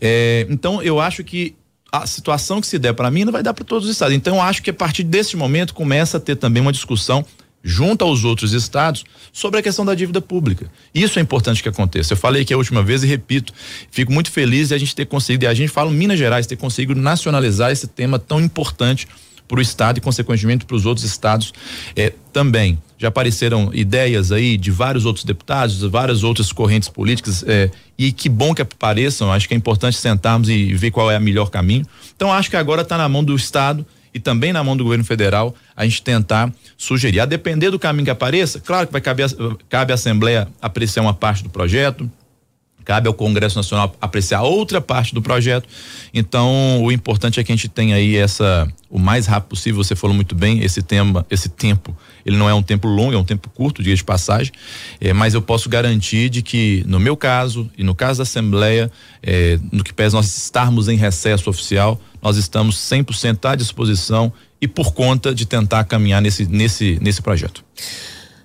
É, 0.00 0.46
então 0.48 0.82
eu 0.82 0.98
acho 0.98 1.22
que 1.22 1.54
a 1.92 2.06
situação 2.06 2.60
que 2.60 2.66
se 2.66 2.78
der 2.78 2.92
para 2.92 3.10
mim 3.10 3.24
não 3.24 3.32
vai 3.32 3.42
dar 3.42 3.54
para 3.54 3.64
todos 3.64 3.86
os 3.86 3.92
estados. 3.92 4.14
Então, 4.14 4.42
acho 4.42 4.62
que 4.62 4.70
a 4.70 4.74
partir 4.74 5.02
desse 5.02 5.36
momento 5.36 5.74
começa 5.74 6.16
a 6.16 6.20
ter 6.20 6.36
também 6.36 6.62
uma 6.62 6.72
discussão 6.72 7.24
junto 7.62 8.04
aos 8.04 8.24
outros 8.24 8.52
estados 8.52 9.04
sobre 9.32 9.60
a 9.60 9.62
questão 9.62 9.84
da 9.84 9.94
dívida 9.94 10.20
pública. 10.20 10.70
Isso 10.94 11.18
é 11.18 11.22
importante 11.22 11.62
que 11.62 11.68
aconteça. 11.68 12.14
Eu 12.14 12.16
falei 12.16 12.44
que 12.44 12.54
a 12.54 12.56
última 12.56 12.82
vez 12.82 13.02
e 13.02 13.06
repito, 13.06 13.52
fico 13.90 14.12
muito 14.12 14.30
feliz 14.30 14.68
de 14.68 14.74
a 14.74 14.78
gente 14.78 14.94
ter 14.94 15.06
conseguido, 15.06 15.44
e 15.44 15.48
a 15.48 15.54
gente 15.54 15.70
fala 15.70 15.90
Minas 15.90 16.18
Gerais, 16.18 16.46
ter 16.46 16.56
conseguido 16.56 16.98
nacionalizar 17.00 17.70
esse 17.70 17.86
tema 17.86 18.18
tão 18.18 18.40
importante 18.40 19.06
para 19.50 19.58
o 19.58 19.60
estado 19.60 19.98
e 19.98 20.00
consequentemente 20.00 20.64
para 20.64 20.76
os 20.76 20.86
outros 20.86 21.04
estados 21.04 21.52
eh, 21.96 22.12
também. 22.32 22.78
Já 22.96 23.08
apareceram 23.08 23.70
ideias 23.74 24.30
aí 24.30 24.56
de 24.56 24.70
vários 24.70 25.04
outros 25.04 25.24
deputados, 25.24 25.80
de 25.80 25.88
várias 25.88 26.22
outras 26.22 26.52
correntes 26.52 26.88
políticas 26.88 27.42
eh, 27.44 27.68
e 27.98 28.12
que 28.12 28.28
bom 28.28 28.54
que 28.54 28.62
apareçam. 28.62 29.32
Acho 29.32 29.48
que 29.48 29.54
é 29.54 29.56
importante 29.56 29.96
sentarmos 29.96 30.48
e 30.48 30.72
ver 30.74 30.92
qual 30.92 31.10
é 31.10 31.18
o 31.18 31.20
melhor 31.20 31.50
caminho. 31.50 31.84
Então 32.14 32.32
acho 32.32 32.48
que 32.48 32.56
agora 32.56 32.82
está 32.82 32.96
na 32.96 33.08
mão 33.08 33.24
do 33.24 33.34
estado 33.34 33.84
e 34.14 34.20
também 34.20 34.52
na 34.52 34.62
mão 34.62 34.76
do 34.76 34.84
governo 34.84 35.04
federal 35.04 35.52
a 35.76 35.84
gente 35.84 36.00
tentar 36.00 36.52
sugerir. 36.78 37.18
A 37.18 37.26
depender 37.26 37.70
do 37.70 37.78
caminho 37.78 38.04
que 38.04 38.10
apareça, 38.10 38.60
claro 38.60 38.86
que 38.86 38.92
vai 38.92 39.00
caber, 39.00 39.26
cabe 39.68 39.90
à 39.90 39.94
Assembleia 39.96 40.46
apreciar 40.62 41.02
uma 41.02 41.14
parte 41.14 41.42
do 41.42 41.50
projeto, 41.50 42.08
cabe 42.84 43.08
ao 43.08 43.14
Congresso 43.14 43.56
Nacional 43.56 43.94
apreciar 44.00 44.42
outra 44.42 44.80
parte 44.80 45.14
do 45.14 45.22
projeto. 45.22 45.68
Então, 46.12 46.82
o 46.82 46.90
importante 46.90 47.38
é 47.38 47.44
que 47.44 47.52
a 47.52 47.54
gente 47.54 47.68
tenha 47.68 47.96
aí 47.96 48.16
essa 48.16 48.66
o 48.90 48.98
mais 48.98 49.26
rápido 49.26 49.50
possível. 49.50 49.82
Você 49.82 49.94
falou 49.94 50.14
muito 50.14 50.34
bem 50.34 50.62
esse 50.64 50.82
tema, 50.82 51.24
esse 51.30 51.48
tempo. 51.48 51.96
Ele 52.26 52.36
não 52.36 52.48
é 52.48 52.54
um 52.54 52.62
tempo 52.62 52.88
longo, 52.88 53.14
é 53.14 53.16
um 53.16 53.24
tempo 53.24 53.48
curto, 53.50 53.82
dia 53.82 53.94
de 53.94 54.02
passagem. 54.02 54.52
É, 55.00 55.12
mas 55.12 55.32
eu 55.32 55.40
posso 55.40 55.68
garantir 55.68 56.28
de 56.28 56.42
que 56.42 56.82
no 56.86 56.98
meu 56.98 57.16
caso 57.16 57.70
e 57.78 57.84
no 57.84 57.94
caso 57.94 58.18
da 58.18 58.24
Assembleia, 58.24 58.90
é, 59.22 59.58
no 59.70 59.84
que 59.84 59.92
pese 59.92 60.14
nós 60.14 60.26
estarmos 60.36 60.88
em 60.88 60.96
recesso 60.96 61.48
oficial, 61.48 62.00
nós 62.20 62.36
estamos 62.36 62.76
100% 62.76 63.48
à 63.48 63.54
disposição 63.54 64.32
e 64.60 64.68
por 64.68 64.92
conta 64.92 65.34
de 65.34 65.46
tentar 65.46 65.84
caminhar 65.84 66.20
nesse 66.20 66.44
nesse 66.46 66.98
nesse 67.00 67.22
projeto. 67.22 67.64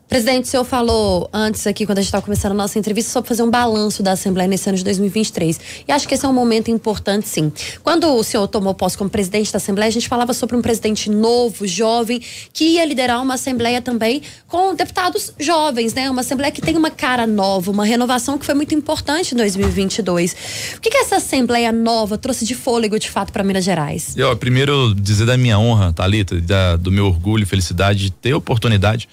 Presidente, 0.08 0.46
o 0.46 0.48
senhor 0.48 0.64
falou 0.64 1.28
antes 1.34 1.66
aqui, 1.66 1.84
quando 1.84 1.98
a 1.98 2.02
gente 2.02 2.10
estava 2.10 2.24
começando 2.24 2.52
a 2.52 2.56
nossa 2.56 2.78
entrevista, 2.78 3.12
sobre 3.12 3.28
fazer 3.28 3.42
um 3.42 3.50
balanço 3.50 4.04
da 4.04 4.12
Assembleia 4.12 4.48
nesse 4.48 4.70
ano 4.70 4.78
de 4.78 4.84
2023. 4.84 5.60
E 5.88 5.92
acho 5.92 6.08
que 6.08 6.14
esse 6.14 6.24
é 6.24 6.30
um 6.30 6.34
momento 6.34 6.70
importante, 6.70 7.28
sim. 7.28 7.52
Quando 7.82 8.08
o 8.08 8.24
senhor 8.24 8.48
tomou 8.48 8.76
posse 8.76 8.96
como 8.96 9.10
presidente 9.10 9.52
da 9.52 9.58
Assembleia, 9.58 9.90
a 9.90 9.92
gente 9.92 10.08
falava 10.08 10.32
sobre 10.32 10.56
um 10.56 10.62
presidente 10.62 11.10
novo, 11.10 11.66
jovem, 11.66 12.22
que 12.54 12.66
ia 12.66 12.86
liderar 12.86 13.22
uma 13.22 13.34
Assembleia 13.34 13.82
também 13.82 14.22
com 14.48 14.76
deputados 14.76 15.34
jovens, 15.40 15.96
né? 15.96 16.08
Uma 16.08 16.22
Assembleia 16.22 16.52
que 16.52 16.62
tem 16.62 16.78
uma 16.78 16.92
cara 16.92 17.26
nova, 17.26 17.72
uma 17.72 17.84
renovação 17.84 18.38
que 18.38 18.46
foi 18.46 18.54
muito 18.54 18.76
importante 18.76 19.34
em 19.34 19.38
2022. 19.38 20.36
O 20.78 20.82
que, 20.82 20.92
que 20.92 20.98
essa 20.98 21.16
Assembleia 21.16 21.72
nova 21.72 22.16
trouxe 22.16 22.46
de 22.46 22.54
fôlego, 22.54 23.00
de 23.00 23.10
fato, 23.10 23.34
para 23.34 23.44
Minas 23.44 23.66
Gerais? 23.66 24.16
Eu, 24.16 24.38
primeiro, 24.38 24.94
dizer 24.94 25.26
da 25.26 25.36
minha 25.36 25.58
honra, 25.58 25.92
Thalita, 25.92 26.40
da, 26.42 26.76
do 26.76 26.92
meu 26.92 27.08
orgulho 27.08 27.42
e 27.42 27.46
felicidade 27.46 28.04
de 28.06 28.12
ter 28.12 28.34
a 28.34 28.38
oportunidade 28.38 29.10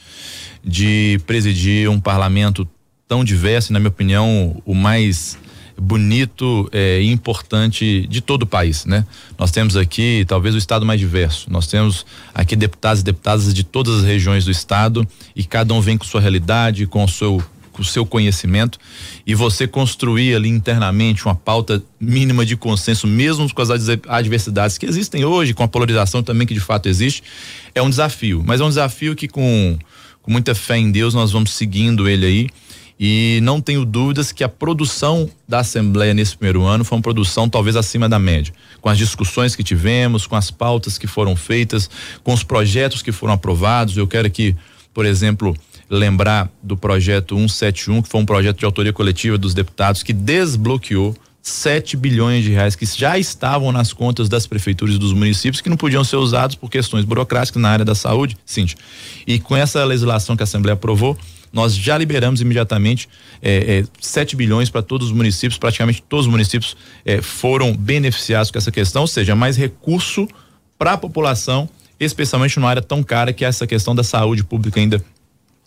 de 0.65 1.21
presidir 1.27 1.89
um 1.89 2.01
parlamento 2.01 2.69
tão 3.09 3.25
diverso, 3.25 3.71
e, 3.71 3.73
na 3.73 3.79
minha 3.79 3.91
opinião, 3.91 4.63
o 4.65 4.75
mais 4.75 5.39
bonito 5.77 6.69
é, 6.73 7.01
e 7.01 7.11
importante 7.11 8.07
de 8.07 8.21
todo 8.21 8.43
o 8.43 8.47
país, 8.47 8.85
né? 8.85 9.05
Nós 9.39 9.51
temos 9.51 9.77
aqui 9.77 10.25
talvez 10.29 10.55
o 10.55 10.59
estado 10.59 10.87
mais 10.87 11.01
diverso. 11.01 11.51
Nós 11.51 11.67
temos 11.67 12.07
aqui 12.35 12.55
deputados 12.55 13.01
e 13.01 13.05
deputadas 13.05 13.53
de 13.53 13.65
todas 13.65 14.01
as 14.01 14.05
regiões 14.05 14.45
do 14.45 14.51
estado 14.51 15.07
e 15.35 15.45
cada 15.45 15.75
um 15.75 15.81
vem 15.81 15.99
com 15.99 16.05
sua 16.05 16.21
realidade, 16.21 16.87
com 16.87 17.05
o 17.05 17.09
seu 17.09 17.43
com 17.73 17.81
o 17.81 17.85
seu 17.85 18.05
conhecimento 18.05 18.79
e 19.27 19.35
você 19.35 19.67
construir 19.67 20.35
ali 20.35 20.49
internamente 20.49 21.25
uma 21.25 21.35
pauta 21.35 21.83
mínima 21.99 22.45
de 22.45 22.55
consenso, 22.55 23.07
mesmo 23.07 23.53
com 23.53 23.63
as 23.63 23.71
adversidades 23.71 24.77
que 24.77 24.85
existem 24.85 25.25
hoje, 25.25 25.55
com 25.55 25.63
a 25.63 25.69
polarização 25.69 26.23
também 26.23 26.47
que 26.47 26.55
de 26.55 26.61
fato 26.61 26.87
existe, 26.87 27.23
é 27.75 27.81
um 27.81 27.89
desafio. 27.89 28.43
Mas 28.45 28.61
é 28.61 28.65
um 28.65 28.69
desafio 28.69 29.17
que 29.17 29.27
com 29.27 29.79
com 30.23 30.31
muita 30.31 30.55
fé 30.55 30.79
em 30.79 30.91
Deus, 30.91 31.13
nós 31.13 31.33
vamos 31.33 31.53
seguindo 31.53 32.09
ele 32.09 32.27
aí. 32.27 32.49
E 32.99 33.41
não 33.43 33.61
tenho 33.61 33.85
dúvidas 33.85 34.31
que 34.31 34.45
a 34.45 34.49
produção 34.49 35.29
da 35.49 35.59
Assembleia 35.59 36.15
nesse 36.15 36.37
primeiro 36.37 36.63
ano 36.63 36.85
foi 36.85 36.97
uma 36.97 37.03
produção 37.03 37.49
talvez 37.49 37.75
acima 37.75 38.09
da 38.09 38.19
média. 38.19 38.55
Com 38.81 38.89
as 38.89 38.97
discussões 38.97 39.57
que 39.57 39.65
tivemos, 39.65 40.27
com 40.27 40.37
as 40.37 40.53
pautas 40.53 40.99
que 40.99 41.09
foram 41.09 41.35
feitas, 41.35 41.91
com 42.23 42.33
os 42.33 42.45
projetos 42.45 43.03
que 43.03 43.11
foram 43.11 43.35
aprovados. 43.35 43.97
Eu 43.97 44.07
quero 44.07 44.29
aqui, 44.29 44.55
por 44.95 45.05
exemplo, 45.05 45.57
lembrar 45.91 46.49
do 46.63 46.77
projeto 46.77 47.35
171, 47.35 48.03
que 48.03 48.09
foi 48.09 48.21
um 48.21 48.27
projeto 48.27 48.59
de 48.59 48.65
autoria 48.65 48.93
coletiva 48.93 49.37
dos 49.37 49.53
deputados 49.53 50.03
que 50.05 50.13
desbloqueou 50.13 51.17
7 51.43 51.97
bilhões 51.97 52.45
de 52.45 52.53
reais 52.53 52.77
que 52.77 52.87
já 52.87 53.19
estavam 53.19 53.73
nas 53.73 53.93
contas 53.93 54.29
das 54.29 54.47
prefeituras 54.47 54.95
e 54.95 54.99
dos 54.99 55.13
municípios 55.13 55.61
que 55.61 55.69
não 55.69 55.77
podiam 55.77 56.05
ser 56.05 56.17
usados 56.17 56.55
por 56.55 56.71
questões 56.71 57.05
burocráticas 57.05 57.61
na 57.61 57.69
área 57.69 57.85
da 57.85 57.97
saúde, 57.97 58.37
sim. 58.47 58.67
E 59.27 59.41
com 59.41 59.57
essa 59.57 59.85
legislação 59.85 60.37
que 60.37 60.43
a 60.43 60.45
Assembleia 60.45 60.75
aprovou, 60.75 61.19
nós 61.53 61.77
já 61.77 61.99
liberamos 61.99 62.41
imediatamente 62.41 63.09
é, 63.43 63.81
é, 63.81 63.85
7 64.01 64.37
bilhões 64.37 64.71
para 64.71 64.83
todos 64.83 65.09
os 65.09 65.13
municípios, 65.13 65.59
praticamente 65.59 66.03
todos 66.09 66.27
os 66.27 66.31
municípios 66.31 66.77
é, 67.05 67.21
foram 67.21 67.77
beneficiados 67.77 68.51
com 68.51 68.59
essa 68.59 68.71
questão, 68.71 69.03
ou 69.03 69.09
seja, 69.09 69.35
mais 69.35 69.57
recurso 69.57 70.29
para 70.79 70.93
a 70.93 70.97
população, 70.97 71.69
especialmente 71.99 72.57
numa 72.59 72.71
área 72.71 72.83
tão 72.83 73.03
cara 73.03 73.33
que 73.33 73.45
é 73.45 73.49
essa 73.49 73.67
questão 73.67 73.95
da 73.95 74.05
saúde 74.05 74.45
pública 74.45 74.81
ainda 74.81 75.05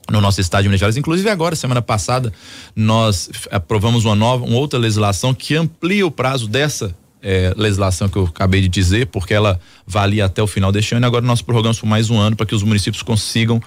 no 0.10 0.22
nosso 0.22 0.40
estado 0.40 0.64
de 0.64 0.70
Minas 0.70 0.80
Gerais. 0.80 0.98
Inclusive 0.98 1.30
agora, 1.30 1.56
semana 1.56 1.82
passada, 1.82 2.32
nós 2.76 3.30
aprovamos 3.52 4.06
uma 4.06 4.16
nova, 4.16 4.46
uma 4.46 4.58
outra 4.58 4.80
legislação 4.80 5.34
que 5.34 5.56
amplia 5.56 6.06
o 6.06 6.12
prazo 6.12 6.48
dessa 6.48 6.96
é, 7.22 7.54
legislação 7.58 8.08
que 8.08 8.18
eu 8.18 8.26
acabei 8.26 8.62
de 8.62 8.68
dizer, 8.68 9.08
porque 9.08 9.34
ela 9.34 9.60
valia 9.86 10.26
até 10.26 10.44
o 10.44 10.48
final 10.48 10.72
deste 10.72 10.94
ano. 10.94 11.06
E 11.06 11.08
agora 11.08 11.26
nós 11.26 11.42
prorrogamos 11.42 11.80
por 11.80 11.88
mais 11.88 12.10
um 12.12 12.20
ano 12.20 12.36
para 12.36 12.46
que 12.46 12.54
os 12.54 12.62
municípios 12.62 13.02
consigam, 13.02 13.60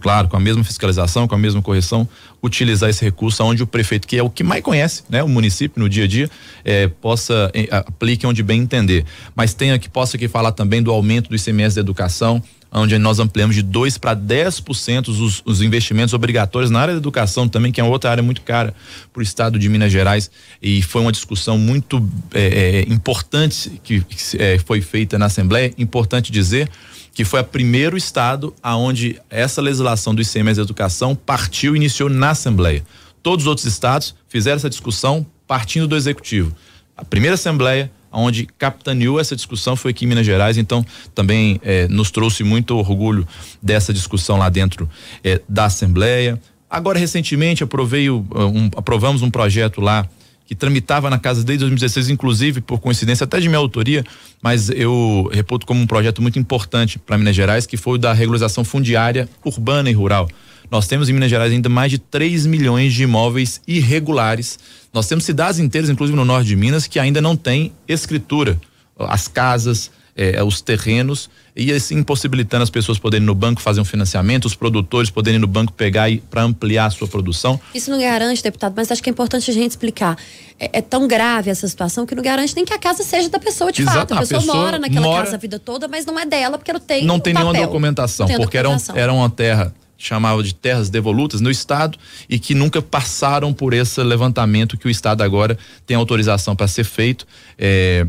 claro, 0.00 0.28
com 0.28 0.36
a 0.36 0.40
mesma 0.40 0.62
fiscalização, 0.62 1.26
com 1.26 1.34
a 1.34 1.38
mesma 1.38 1.60
correção, 1.60 2.08
utilizar 2.40 2.88
esse 2.88 3.04
recurso 3.04 3.42
onde 3.42 3.64
o 3.64 3.66
prefeito, 3.66 4.06
que 4.06 4.16
é 4.16 4.22
o 4.22 4.30
que 4.30 4.44
mais 4.44 4.62
conhece, 4.62 5.02
né, 5.10 5.24
o 5.24 5.28
município 5.28 5.82
no 5.82 5.88
dia 5.88 6.04
a 6.04 6.06
dia, 6.06 6.30
é, 6.64 6.86
possa 6.86 7.50
é, 7.52 7.66
aplique 7.72 8.24
onde 8.24 8.44
bem 8.44 8.60
entender. 8.60 9.04
Mas 9.34 9.54
tenha 9.54 9.76
que 9.76 9.88
possa 9.88 10.16
aqui 10.16 10.28
falar 10.28 10.52
também 10.52 10.80
do 10.80 10.92
aumento 10.92 11.28
do 11.28 11.34
ICMS 11.34 11.74
da 11.74 11.80
educação 11.80 12.40
onde 12.72 12.96
nós 12.98 13.18
ampliamos 13.18 13.56
de 13.56 13.62
2 13.62 13.98
para 13.98 14.14
10% 14.14 15.08
os, 15.08 15.42
os 15.44 15.62
investimentos 15.62 16.14
obrigatórios 16.14 16.70
na 16.70 16.80
área 16.80 16.94
da 16.94 16.98
educação 16.98 17.48
também, 17.48 17.72
que 17.72 17.80
é 17.80 17.84
outra 17.84 18.10
área 18.10 18.22
muito 18.22 18.42
cara 18.42 18.74
para 19.12 19.20
o 19.20 19.22
estado 19.22 19.58
de 19.58 19.68
Minas 19.68 19.90
Gerais. 19.90 20.30
E 20.62 20.80
foi 20.82 21.02
uma 21.02 21.12
discussão 21.12 21.58
muito 21.58 22.06
é, 22.32 22.84
é, 22.86 22.92
importante 22.92 23.80
que, 23.82 24.00
que 24.02 24.16
é, 24.38 24.58
foi 24.58 24.80
feita 24.80 25.18
na 25.18 25.26
Assembleia. 25.26 25.72
Importante 25.76 26.30
dizer 26.30 26.70
que 27.12 27.24
foi 27.24 27.40
o 27.40 27.44
primeiro 27.44 27.96
estado 27.96 28.54
aonde 28.62 29.20
essa 29.28 29.60
legislação 29.60 30.14
do 30.14 30.22
ICMS 30.22 30.56
da 30.56 30.62
educação 30.62 31.14
partiu 31.14 31.74
e 31.74 31.76
iniciou 31.76 32.08
na 32.08 32.30
Assembleia. 32.30 32.84
Todos 33.22 33.44
os 33.44 33.48
outros 33.48 33.66
estados 33.66 34.14
fizeram 34.28 34.56
essa 34.56 34.70
discussão 34.70 35.26
partindo 35.46 35.88
do 35.88 35.96
executivo. 35.96 36.54
A 36.96 37.04
primeira 37.04 37.34
Assembleia 37.34 37.90
onde 38.12 38.46
capitaneou 38.58 39.20
essa 39.20 39.36
discussão 39.36 39.76
foi 39.76 39.92
aqui 39.92 40.04
em 40.04 40.08
Minas 40.08 40.26
Gerais, 40.26 40.58
então 40.58 40.84
também 41.14 41.60
eh, 41.62 41.86
nos 41.88 42.10
trouxe 42.10 42.42
muito 42.42 42.76
orgulho 42.76 43.26
dessa 43.62 43.92
discussão 43.92 44.36
lá 44.36 44.48
dentro 44.48 44.88
eh, 45.22 45.40
da 45.48 45.66
Assembleia. 45.66 46.40
Agora, 46.68 46.98
recentemente, 46.98 47.64
aprovei 47.64 48.08
o, 48.10 48.24
um, 48.34 48.70
aprovamos 48.76 49.22
um 49.22 49.30
projeto 49.30 49.80
lá 49.80 50.08
que 50.50 50.54
tramitava 50.56 51.08
na 51.08 51.16
casa 51.16 51.44
desde 51.44 51.60
2016, 51.60 52.08
inclusive 52.08 52.60
por 52.60 52.80
coincidência 52.80 53.22
até 53.22 53.38
de 53.38 53.48
minha 53.48 53.58
autoria, 53.58 54.04
mas 54.42 54.68
eu 54.68 55.30
reputo 55.32 55.64
como 55.64 55.80
um 55.80 55.86
projeto 55.86 56.20
muito 56.20 56.40
importante 56.40 56.98
para 56.98 57.16
Minas 57.16 57.36
Gerais, 57.36 57.66
que 57.66 57.76
foi 57.76 57.94
o 57.94 57.98
da 57.98 58.12
regularização 58.12 58.64
fundiária 58.64 59.28
urbana 59.44 59.88
e 59.88 59.92
rural. 59.92 60.28
Nós 60.68 60.88
temos 60.88 61.08
em 61.08 61.12
Minas 61.12 61.30
Gerais 61.30 61.52
ainda 61.52 61.68
mais 61.68 61.90
de 61.90 61.98
3 61.98 62.46
milhões 62.46 62.92
de 62.92 63.04
imóveis 63.04 63.60
irregulares. 63.66 64.58
Nós 64.92 65.06
temos 65.06 65.24
cidades 65.24 65.60
inteiras, 65.60 65.88
inclusive 65.88 66.16
no 66.16 66.24
norte 66.24 66.48
de 66.48 66.56
Minas, 66.56 66.86
que 66.86 66.98
ainda 66.98 67.20
não 67.20 67.36
têm 67.36 67.72
escritura. 67.86 68.60
As 68.98 69.28
casas, 69.28 69.90
eh, 70.16 70.42
os 70.42 70.60
terrenos 70.60 71.30
e 71.56 71.72
assim 71.72 71.98
impossibilitando 71.98 72.62
as 72.62 72.70
pessoas 72.70 72.98
poderem 72.98 73.24
ir 73.24 73.26
no 73.26 73.34
banco 73.34 73.60
fazer 73.60 73.80
um 73.80 73.84
financiamento, 73.84 74.44
os 74.44 74.54
produtores 74.54 75.10
poderem 75.10 75.38
ir 75.38 75.40
no 75.40 75.46
banco 75.46 75.72
pegar 75.72 76.08
para 76.28 76.42
ampliar 76.42 76.86
a 76.86 76.90
sua 76.90 77.08
produção. 77.08 77.60
Isso 77.74 77.90
não 77.90 77.98
garante, 77.98 78.42
deputado, 78.42 78.74
mas 78.76 78.90
acho 78.90 79.02
que 79.02 79.08
é 79.08 79.12
importante 79.12 79.50
a 79.50 79.54
gente 79.54 79.70
explicar. 79.70 80.16
É, 80.58 80.78
é, 80.78 80.82
tão 80.82 81.08
grave 81.08 81.50
essa 81.50 81.66
situação 81.66 82.04
que 82.04 82.14
não 82.14 82.22
garante 82.22 82.54
nem 82.54 82.64
que 82.64 82.74
a 82.74 82.78
casa 82.78 83.02
seja 83.02 83.30
da 83.30 83.38
pessoa 83.38 83.72
de 83.72 83.80
Exato, 83.80 83.98
fato. 83.98 84.12
A, 84.12 84.16
a 84.16 84.20
pessoa, 84.20 84.40
pessoa 84.40 84.56
mora 84.56 84.78
naquela 84.78 85.06
mora, 85.06 85.24
casa 85.24 85.36
a 85.36 85.38
vida 85.38 85.58
toda, 85.58 85.88
mas 85.88 86.04
não 86.04 86.18
é 86.18 86.26
dela 86.26 86.58
porque 86.58 86.72
não 86.72 86.80
tem 86.80 87.04
Não 87.04 87.18
tem 87.18 87.32
papel. 87.32 87.52
nenhuma 87.52 87.66
documentação, 87.66 88.26
tem 88.26 88.36
porque 88.36 88.58
documentação. 88.58 88.94
Era, 88.94 89.12
um, 89.12 89.16
era 89.16 89.22
uma 89.22 89.30
terra 89.30 89.74
chamava 90.00 90.42
de 90.42 90.54
terras 90.54 90.88
devolutas 90.88 91.40
no 91.40 91.50
estado 91.50 91.98
e 92.28 92.38
que 92.38 92.54
nunca 92.54 92.80
passaram 92.80 93.52
por 93.52 93.74
esse 93.74 94.02
levantamento 94.02 94.76
que 94.78 94.88
o 94.88 94.90
estado 94.90 95.22
agora 95.22 95.58
tem 95.86 95.96
autorização 95.96 96.56
para 96.56 96.66
ser 96.66 96.84
feito. 96.84 97.26
É, 97.58 98.06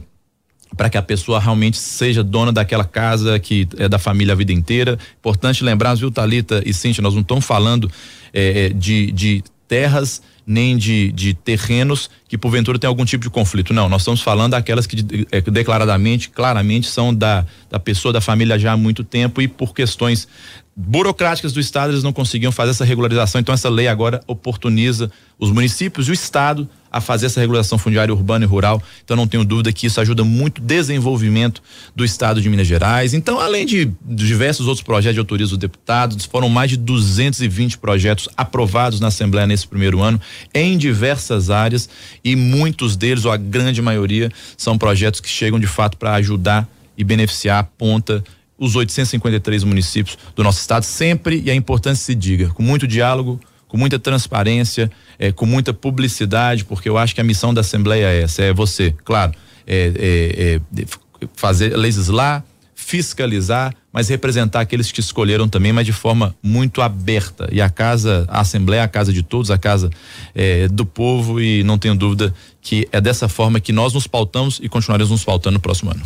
para 0.77 0.89
que 0.89 0.97
a 0.97 1.01
pessoa 1.01 1.37
realmente 1.37 1.77
seja 1.77 2.23
dona 2.23 2.49
daquela 2.49 2.85
casa 2.85 3.37
que 3.37 3.67
é 3.77 3.89
da 3.89 3.99
família 3.99 4.33
a 4.33 4.37
vida 4.37 4.53
inteira. 4.53 4.97
Importante 5.19 5.65
lembrar, 5.65 5.95
viu, 5.95 6.09
Talita 6.09 6.63
e 6.65 6.73
Cíntia, 6.73 7.01
nós 7.01 7.13
não 7.13 7.21
estamos 7.21 7.43
falando 7.43 7.91
é, 8.33 8.69
de, 8.69 9.11
de 9.11 9.43
terras 9.67 10.21
nem 10.45 10.75
de, 10.75 11.11
de 11.11 11.33
terrenos 11.33 12.09
que 12.27 12.37
porventura 12.37 12.79
tem 12.79 12.87
algum 12.87 13.05
tipo 13.05 13.23
de 13.23 13.29
conflito. 13.29 13.73
Não, 13.73 13.87
nós 13.87 14.01
estamos 14.01 14.21
falando 14.21 14.51
daquelas 14.51 14.87
que 14.87 15.01
declaradamente, 15.49 16.29
claramente 16.29 16.87
são 16.89 17.13
da, 17.13 17.45
da 17.69 17.79
pessoa, 17.79 18.11
da 18.11 18.21
família 18.21 18.57
já 18.57 18.73
há 18.73 18.77
muito 18.77 19.03
tempo 19.03 19.41
e 19.41 19.47
por 19.47 19.73
questões 19.73 20.27
burocráticas 20.75 21.51
do 21.51 21.59
estado 21.59 21.91
eles 21.91 22.03
não 22.03 22.13
conseguiam 22.13 22.51
fazer 22.51 22.71
essa 22.71 22.85
regularização. 22.85 23.41
Então 23.41 23.53
essa 23.53 23.69
lei 23.69 23.87
agora 23.87 24.21
oportuniza 24.25 25.11
os 25.37 25.51
municípios 25.51 26.07
e 26.07 26.11
o 26.11 26.13
estado 26.13 26.67
a 26.91 26.99
fazer 26.99 27.27
essa 27.27 27.39
regulação 27.39 27.77
fundiária 27.77 28.13
urbana 28.13 28.43
e 28.43 28.47
rural. 28.47 28.81
Então 29.03 29.15
não 29.15 29.27
tenho 29.27 29.45
dúvida 29.45 29.71
que 29.71 29.87
isso 29.87 29.99
ajuda 30.01 30.23
muito 30.23 30.59
o 30.59 30.61
desenvolvimento 30.61 31.61
do 31.95 32.03
estado 32.03 32.41
de 32.41 32.49
Minas 32.49 32.67
Gerais. 32.67 33.13
Então, 33.13 33.39
além 33.39 33.65
de 33.65 33.91
diversos 34.03 34.67
outros 34.67 34.83
projetos 34.83 35.15
de 35.15 35.19
autoria 35.19 35.47
dos 35.47 35.57
deputados, 35.57 36.25
foram 36.25 36.49
mais 36.49 36.69
de 36.69 36.77
220 36.77 37.77
projetos 37.77 38.27
aprovados 38.35 38.99
na 38.99 39.07
Assembleia 39.07 39.47
nesse 39.47 39.67
primeiro 39.67 40.01
ano 40.01 40.19
em 40.53 40.77
diversas 40.77 41.49
áreas 41.49 41.89
e 42.23 42.35
muitos 42.35 42.95
deles, 42.97 43.23
ou 43.23 43.31
a 43.31 43.37
grande 43.37 43.81
maioria, 43.81 44.29
são 44.57 44.77
projetos 44.77 45.19
que 45.21 45.29
chegam 45.29 45.59
de 45.59 45.67
fato 45.67 45.97
para 45.97 46.13
ajudar 46.15 46.67
e 46.97 47.03
beneficiar 47.03 47.59
a 47.59 47.63
ponta 47.63 48.23
os 48.61 48.75
853 48.75 49.63
municípios 49.63 50.15
do 50.35 50.43
nosso 50.43 50.59
estado, 50.59 50.83
sempre, 50.83 51.41
e 51.43 51.49
é 51.49 51.55
importante 51.55 51.97
se 51.97 52.13
diga, 52.13 52.49
com 52.49 52.61
muito 52.61 52.87
diálogo, 52.87 53.39
com 53.67 53.75
muita 53.75 53.97
transparência, 53.97 54.91
é, 55.17 55.31
com 55.31 55.47
muita 55.47 55.73
publicidade, 55.73 56.63
porque 56.65 56.87
eu 56.87 56.95
acho 56.95 57.15
que 57.15 57.21
a 57.21 57.23
missão 57.23 57.51
da 57.51 57.61
Assembleia 57.61 58.05
é 58.05 58.21
essa, 58.21 58.43
é 58.43 58.53
você, 58.53 58.93
claro, 59.03 59.31
é, 59.65 59.91
é, 59.97 60.79
é 60.79 60.85
fazer 61.33 61.75
legislar, 61.75 62.43
fiscalizar, 62.75 63.73
mas 63.91 64.09
representar 64.09 64.59
aqueles 64.59 64.91
que 64.91 64.99
escolheram 64.99 65.47
também, 65.47 65.73
mas 65.73 65.87
de 65.87 65.93
forma 65.93 66.35
muito 66.43 66.83
aberta. 66.83 67.49
E 67.51 67.61
a 67.61 67.69
casa, 67.69 68.25
a 68.27 68.41
Assembleia 68.41 68.83
a 68.83 68.87
casa 68.87 69.11
de 69.11 69.23
todos, 69.23 69.49
a 69.49 69.57
casa 69.57 69.89
é, 70.35 70.67
do 70.67 70.85
povo, 70.85 71.41
e 71.41 71.63
não 71.63 71.79
tenho 71.79 71.95
dúvida 71.95 72.31
que 72.61 72.87
é 72.91 73.01
dessa 73.01 73.27
forma 73.27 73.59
que 73.59 73.71
nós 73.71 73.93
nos 73.93 74.05
pautamos 74.05 74.59
e 74.61 74.69
continuaremos 74.69 75.09
nos 75.09 75.23
pautando 75.23 75.55
no 75.55 75.59
próximo 75.59 75.89
ano. 75.89 76.01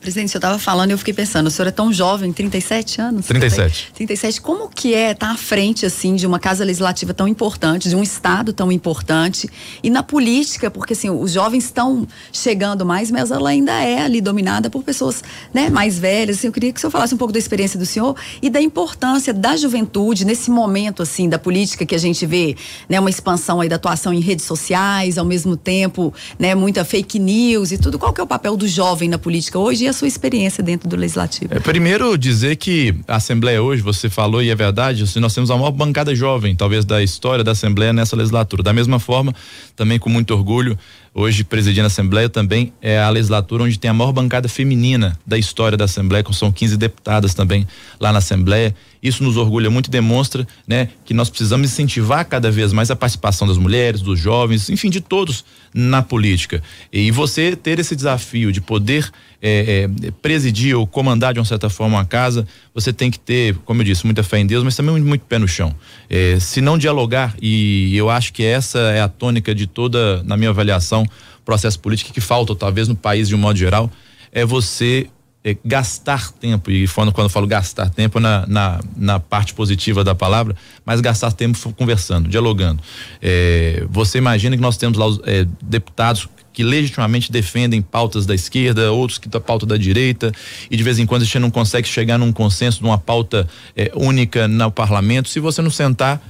Presidente, 0.00 0.30
senhor 0.30 0.38
estava 0.38 0.58
falando 0.60 0.90
e 0.90 0.92
eu 0.92 0.98
fiquei 0.98 1.12
pensando, 1.12 1.48
o 1.48 1.50
senhor 1.50 1.66
é 1.66 1.72
tão 1.72 1.92
jovem, 1.92 2.32
37 2.32 3.00
anos? 3.00 3.26
37. 3.26 3.90
37. 3.94 4.40
Como 4.40 4.68
que 4.68 4.94
é 4.94 5.10
estar 5.10 5.26
tá 5.26 5.32
à 5.32 5.36
frente, 5.36 5.84
assim, 5.84 6.14
de 6.14 6.24
uma 6.24 6.38
casa 6.38 6.64
legislativa 6.64 7.12
tão 7.12 7.26
importante, 7.26 7.88
de 7.88 7.96
um 7.96 8.02
estado 8.02 8.52
tão 8.52 8.70
importante 8.70 9.50
e 9.82 9.90
na 9.90 10.04
política, 10.04 10.70
porque, 10.70 10.92
assim, 10.92 11.10
os 11.10 11.32
jovens 11.32 11.64
estão 11.64 12.06
chegando 12.32 12.86
mais, 12.86 13.10
mas 13.10 13.32
ela 13.32 13.50
ainda 13.50 13.72
é 13.72 14.02
ali 14.02 14.20
dominada 14.20 14.70
por 14.70 14.84
pessoas, 14.84 15.22
né, 15.52 15.68
mais 15.68 15.98
velhas. 15.98 16.38
Assim, 16.38 16.46
eu 16.46 16.52
queria 16.52 16.72
que 16.72 16.78
o 16.78 16.80
senhor 16.80 16.92
falasse 16.92 17.12
um 17.12 17.18
pouco 17.18 17.32
da 17.32 17.38
experiência 17.38 17.76
do 17.76 17.84
senhor 17.84 18.14
e 18.40 18.48
da 18.48 18.60
importância 18.60 19.34
da 19.34 19.56
juventude 19.56 20.24
nesse 20.24 20.48
momento, 20.48 21.02
assim, 21.02 21.28
da 21.28 21.40
política 21.40 21.84
que 21.84 21.94
a 21.94 21.98
gente 21.98 22.24
vê, 22.24 22.56
né, 22.88 23.00
uma 23.00 23.10
expansão 23.10 23.60
aí 23.60 23.68
da 23.68 23.76
atuação 23.76 24.14
em 24.14 24.20
redes 24.20 24.44
sociais, 24.44 25.18
ao 25.18 25.24
mesmo 25.24 25.56
tempo, 25.56 26.14
né, 26.38 26.54
muita 26.54 26.84
fake 26.84 27.18
news 27.18 27.72
e 27.72 27.78
tudo. 27.78 27.98
Qual 27.98 28.12
que 28.12 28.20
é 28.20 28.24
o 28.24 28.28
papel 28.28 28.56
do 28.56 28.68
jovem 28.68 29.08
na 29.08 29.18
política 29.18 29.58
hoje 29.58 29.87
a 29.88 29.92
sua 29.92 30.08
experiência 30.08 30.62
dentro 30.62 30.88
do 30.88 30.96
legislativo? 30.96 31.54
É, 31.54 31.60
primeiro 31.60 32.16
dizer 32.16 32.56
que 32.56 32.94
a 33.06 33.16
Assembleia 33.16 33.62
hoje, 33.62 33.82
você 33.82 34.08
falou 34.08 34.42
e 34.42 34.50
é 34.50 34.54
verdade, 34.54 35.02
assim, 35.02 35.20
nós 35.20 35.34
temos 35.34 35.50
a 35.50 35.56
maior 35.56 35.70
bancada 35.70 36.14
jovem, 36.14 36.54
talvez 36.54 36.84
da 36.84 37.02
história 37.02 37.42
da 37.42 37.52
Assembleia 37.52 37.92
nessa 37.92 38.16
legislatura. 38.16 38.62
Da 38.62 38.72
mesma 38.72 38.98
forma, 38.98 39.34
também 39.74 39.98
com 39.98 40.08
muito 40.08 40.34
orgulho, 40.34 40.78
hoje 41.18 41.42
presidindo 41.42 41.84
a 41.84 41.86
Assembleia 41.88 42.28
também 42.28 42.72
é 42.80 43.00
a 43.00 43.10
legislatura 43.10 43.64
onde 43.64 43.76
tem 43.76 43.90
a 43.90 43.94
maior 43.94 44.12
bancada 44.12 44.48
feminina 44.48 45.18
da 45.26 45.36
história 45.36 45.76
da 45.76 45.84
Assembleia, 45.84 46.22
que 46.22 46.32
são 46.34 46.52
15 46.52 46.76
deputadas 46.76 47.34
também 47.34 47.66
lá 47.98 48.12
na 48.12 48.18
Assembleia. 48.18 48.72
Isso 49.02 49.24
nos 49.24 49.36
orgulha 49.36 49.68
muito 49.68 49.88
e 49.88 49.90
demonstra, 49.90 50.46
né, 50.66 50.88
que 51.04 51.12
nós 51.12 51.28
precisamos 51.28 51.70
incentivar 51.70 52.24
cada 52.24 52.50
vez 52.50 52.72
mais 52.72 52.90
a 52.90 52.96
participação 52.96 53.48
das 53.48 53.56
mulheres, 53.56 54.00
dos 54.00 54.18
jovens, 54.18 54.70
enfim, 54.70 54.90
de 54.90 55.00
todos 55.00 55.44
na 55.74 56.02
política. 56.02 56.62
E 56.92 57.10
você 57.10 57.56
ter 57.56 57.78
esse 57.78 57.96
desafio 57.96 58.52
de 58.52 58.60
poder 58.60 59.10
é, 59.40 59.88
é, 60.04 60.10
presidir 60.22 60.76
ou 60.76 60.86
comandar 60.86 61.32
de 61.32 61.38
uma 61.38 61.44
certa 61.44 61.70
forma 61.70 61.96
uma 61.96 62.04
casa, 62.04 62.46
você 62.74 62.92
tem 62.92 63.10
que 63.10 63.18
ter, 63.18 63.54
como 63.64 63.80
eu 63.80 63.84
disse, 63.84 64.04
muita 64.04 64.22
fé 64.22 64.38
em 64.38 64.46
Deus, 64.46 64.64
mas 64.64 64.74
também 64.74 65.00
muito 65.00 65.24
pé 65.26 65.38
no 65.38 65.46
chão. 65.46 65.74
É, 66.10 66.38
se 66.40 66.60
não 66.60 66.76
dialogar, 66.76 67.36
e 67.40 67.96
eu 67.96 68.10
acho 68.10 68.32
que 68.32 68.42
essa 68.42 68.78
é 68.78 69.00
a 69.00 69.08
tônica 69.08 69.54
de 69.54 69.66
toda, 69.66 70.22
na 70.24 70.36
minha 70.36 70.50
avaliação, 70.50 71.07
processo 71.44 71.78
político 71.80 72.12
que 72.12 72.20
falta, 72.20 72.54
talvez, 72.54 72.88
no 72.88 72.96
país 72.96 73.28
de 73.28 73.34
um 73.34 73.38
modo 73.38 73.58
geral, 73.58 73.90
é 74.32 74.44
você 74.44 75.08
é, 75.44 75.56
gastar 75.64 76.30
tempo, 76.32 76.70
e 76.70 76.86
quando, 76.88 77.12
quando 77.12 77.26
eu 77.26 77.30
falo 77.30 77.46
gastar 77.46 77.88
tempo 77.90 78.20
na, 78.20 78.46
na, 78.46 78.80
na, 78.96 79.20
parte 79.20 79.54
positiva 79.54 80.02
da 80.02 80.14
palavra, 80.14 80.54
mas 80.84 81.00
gastar 81.00 81.32
tempo 81.32 81.58
conversando, 81.74 82.28
dialogando. 82.28 82.82
É, 83.22 83.86
você 83.88 84.18
imagina 84.18 84.56
que 84.56 84.62
nós 84.62 84.76
temos 84.76 84.98
lá 84.98 85.06
os 85.06 85.20
é, 85.24 85.46
deputados 85.62 86.28
que 86.52 86.64
legitimamente 86.64 87.30
defendem 87.30 87.80
pautas 87.80 88.26
da 88.26 88.34
esquerda, 88.34 88.90
outros 88.90 89.16
que 89.16 89.28
da 89.28 89.38
pauta 89.38 89.64
da 89.64 89.76
direita, 89.76 90.32
e 90.68 90.76
de 90.76 90.82
vez 90.82 90.98
em 90.98 91.06
quando 91.06 91.22
a 91.22 91.24
gente 91.24 91.38
não 91.38 91.50
consegue 91.50 91.86
chegar 91.86 92.18
num 92.18 92.32
consenso, 92.32 92.82
numa 92.82 92.98
pauta 92.98 93.48
é, 93.76 93.92
única 93.94 94.48
no 94.48 94.70
parlamento, 94.70 95.28
se 95.28 95.38
você 95.38 95.62
não 95.62 95.70
sentar 95.70 96.20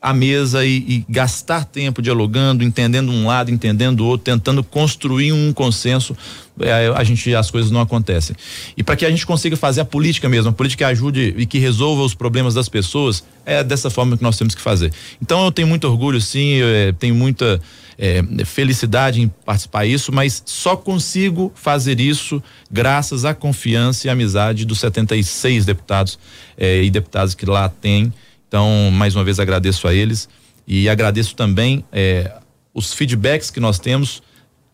à 0.00 0.14
mesa 0.14 0.64
e, 0.64 0.76
e, 0.76 1.04
gastar 1.08 1.64
tempo 1.64 2.00
dialogando, 2.00 2.64
entendendo 2.64 3.12
um 3.12 3.26
lado, 3.26 3.50
entendendo 3.50 4.00
o 4.00 4.06
outro, 4.06 4.24
tentando 4.24 4.64
construir 4.64 5.32
um 5.32 5.52
consenso, 5.52 6.16
é, 6.60 6.90
a 6.96 7.04
gente 7.04 7.34
as 7.34 7.50
coisas 7.50 7.70
não 7.70 7.80
acontecem. 7.80 8.34
E 8.76 8.82
para 8.82 8.96
que 8.96 9.04
a 9.04 9.10
gente 9.10 9.26
consiga 9.26 9.56
fazer 9.56 9.82
a 9.82 9.84
política 9.84 10.26
mesmo, 10.28 10.50
a 10.50 10.52
política 10.52 10.86
que 10.86 10.90
ajude 10.90 11.34
e 11.36 11.44
que 11.44 11.58
resolva 11.58 12.02
os 12.02 12.14
problemas 12.14 12.54
das 12.54 12.68
pessoas, 12.68 13.22
é 13.44 13.62
dessa 13.62 13.90
forma 13.90 14.16
que 14.16 14.22
nós 14.22 14.38
temos 14.38 14.54
que 14.54 14.62
fazer. 14.62 14.90
Então 15.20 15.44
eu 15.44 15.52
tenho 15.52 15.68
muito 15.68 15.86
orgulho, 15.86 16.20
sim, 16.20 16.54
eu, 16.54 16.68
é, 16.68 16.92
tenho 16.92 17.14
muita 17.14 17.60
é, 17.98 18.22
felicidade 18.46 19.20
em 19.20 19.28
participar 19.44 19.86
disso, 19.86 20.10
mas 20.10 20.42
só 20.46 20.76
consigo 20.76 21.52
fazer 21.54 22.00
isso 22.00 22.42
graças 22.70 23.26
à 23.26 23.34
confiança 23.34 24.06
e 24.06 24.10
amizade 24.10 24.64
dos 24.64 24.80
76 24.80 25.66
deputados 25.66 26.18
é, 26.56 26.82
e 26.82 26.88
deputadas 26.88 27.34
que 27.34 27.44
lá 27.44 27.68
tem 27.68 28.10
então, 28.50 28.90
mais 28.90 29.14
uma 29.14 29.22
vez 29.22 29.38
agradeço 29.38 29.86
a 29.86 29.94
eles 29.94 30.28
e 30.66 30.88
agradeço 30.88 31.36
também 31.36 31.84
é, 31.92 32.32
os 32.74 32.92
feedbacks 32.92 33.48
que 33.48 33.60
nós 33.60 33.78
temos 33.78 34.20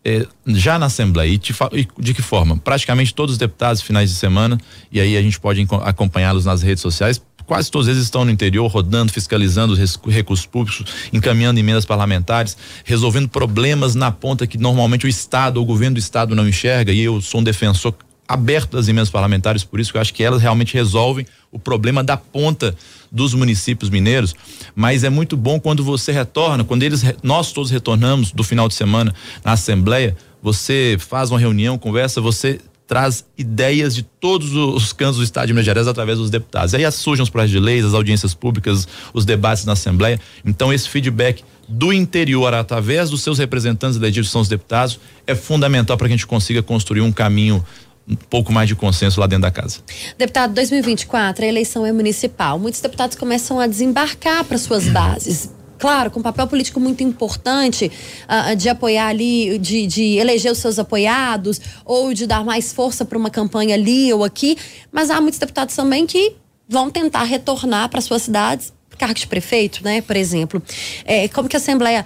é, 0.03 0.25
já 0.47 0.79
na 0.79 0.87
Assembleia. 0.87 1.29
E, 1.29 1.37
te, 1.37 1.53
e, 1.73 1.87
de 1.99 2.11
que 2.15 2.23
forma? 2.23 2.57
Praticamente 2.57 3.13
todos 3.13 3.33
os 3.33 3.37
deputados, 3.37 3.79
finais 3.83 4.09
de 4.09 4.15
semana, 4.15 4.59
e 4.91 4.99
aí 4.99 5.15
a 5.15 5.21
gente 5.21 5.39
pode 5.39 5.63
acompanhá-los 5.83 6.43
nas 6.43 6.63
redes 6.63 6.81
sociais. 6.81 7.21
Quase 7.45 7.69
todos 7.69 7.87
eles 7.87 8.01
estão 8.01 8.25
no 8.25 8.31
interior, 8.31 8.65
rodando, 8.65 9.13
fiscalizando 9.13 9.73
os 9.73 9.99
recursos 10.07 10.47
públicos, 10.47 10.83
encaminhando 11.13 11.59
emendas 11.59 11.85
parlamentares, 11.85 12.57
resolvendo 12.83 13.29
problemas 13.29 13.93
na 13.93 14.11
ponta 14.11 14.47
que 14.47 14.57
normalmente 14.57 15.05
o 15.05 15.07
Estado 15.07 15.61
o 15.61 15.65
governo 15.65 15.93
do 15.93 15.99
Estado 15.99 16.35
não 16.35 16.47
enxerga. 16.47 16.91
E 16.91 17.01
eu 17.01 17.21
sou 17.21 17.41
um 17.41 17.43
defensor 17.43 17.93
aberto 18.27 18.71
das 18.71 18.87
emendas 18.87 19.09
parlamentares, 19.09 19.63
por 19.63 19.79
isso 19.79 19.91
que 19.91 19.97
eu 19.97 20.01
acho 20.01 20.13
que 20.13 20.23
elas 20.23 20.41
realmente 20.41 20.73
resolvem 20.73 21.25
o 21.51 21.57
problema 21.57 22.03
da 22.03 22.17
ponta 22.17 22.75
dos 23.11 23.33
municípios 23.33 23.89
mineiros, 23.89 24.35
mas 24.75 25.03
é 25.03 25.09
muito 25.09 25.37
bom 25.37 25.59
quando 25.59 25.83
você 25.83 26.11
retorna, 26.11 26.63
quando 26.63 26.83
eles 26.83 27.03
nós 27.23 27.51
todos 27.53 27.71
retornamos 27.71 28.31
do 28.31 28.43
final 28.43 28.67
de 28.67 28.73
semana 28.73 29.13
na 29.45 29.53
assembleia, 29.53 30.15
você 30.41 30.97
faz 30.99 31.31
uma 31.31 31.39
reunião, 31.39 31.77
conversa, 31.77 32.19
você 32.19 32.59
traz 32.87 33.25
ideias 33.37 33.93
de 33.93 34.01
todos 34.01 34.53
os 34.55 34.93
cantos 34.93 35.17
do 35.17 35.23
estado 35.23 35.47
de 35.47 35.53
Minas 35.53 35.65
Gerais 35.65 35.87
através 35.87 36.17
dos 36.17 36.29
deputados. 36.29 36.73
Aí 36.73 36.89
surgem 36.89 37.21
os 37.21 37.29
projetos 37.29 37.51
de 37.51 37.59
leis, 37.59 37.83
as 37.83 37.93
audiências 37.93 38.33
públicas, 38.33 38.87
os 39.13 39.25
debates 39.25 39.65
na 39.65 39.73
assembleia. 39.73 40.19
Então 40.45 40.71
esse 40.71 40.87
feedback 40.87 41.43
do 41.67 41.91
interior 41.91 42.53
através 42.53 43.09
dos 43.09 43.21
seus 43.21 43.37
representantes 43.37 43.97
eleitos, 43.97 44.29
são 44.29 44.39
os 44.39 44.47
deputados, 44.47 44.99
é 45.25 45.35
fundamental 45.35 45.97
para 45.97 46.07
que 46.07 46.13
a 46.13 46.17
gente 46.17 46.25
consiga 46.25 46.63
construir 46.63 47.01
um 47.01 47.11
caminho 47.11 47.63
um 48.07 48.15
pouco 48.15 48.53
mais 48.53 48.67
de 48.67 48.75
consenso 48.75 49.19
lá 49.19 49.27
dentro 49.27 49.41
da 49.41 49.51
casa. 49.51 49.79
Deputado, 50.17 50.53
2024, 50.53 51.43
a 51.43 51.47
eleição 51.47 51.85
é 51.85 51.91
municipal. 51.91 52.57
Muitos 52.57 52.79
deputados 52.79 53.17
começam 53.17 53.59
a 53.59 53.67
desembarcar 53.67 54.45
para 54.45 54.57
suas 54.57 54.87
bases. 54.87 55.51
Claro, 55.77 56.09
com 56.09 56.19
um 56.19 56.23
papel 56.23 56.47
político 56.47 56.79
muito 56.79 57.03
importante 57.03 57.91
uh, 58.23 58.55
de 58.55 58.67
apoiar 58.67 59.07
ali, 59.07 59.59
de, 59.59 59.85
de 59.85 60.17
eleger 60.17 60.51
os 60.51 60.57
seus 60.57 60.79
apoiados 60.79 61.61
ou 61.85 62.13
de 62.13 62.25
dar 62.25 62.43
mais 62.43 62.73
força 62.73 63.05
para 63.05 63.17
uma 63.17 63.29
campanha 63.29 63.75
ali 63.75 64.11
ou 64.11 64.23
aqui. 64.23 64.57
Mas 64.91 65.09
há 65.09 65.21
muitos 65.21 65.39
deputados 65.39 65.75
também 65.75 66.07
que 66.07 66.35
vão 66.67 66.89
tentar 66.89 67.23
retornar 67.23 67.89
para 67.89 68.01
suas 68.01 68.23
cidades, 68.23 68.73
cargo 68.97 69.13
de 69.13 69.27
prefeito, 69.27 69.83
né, 69.83 70.01
por 70.01 70.15
exemplo. 70.15 70.61
É, 71.05 71.27
como 71.27 71.47
que 71.47 71.55
a 71.55 71.59
Assembleia 71.59 72.05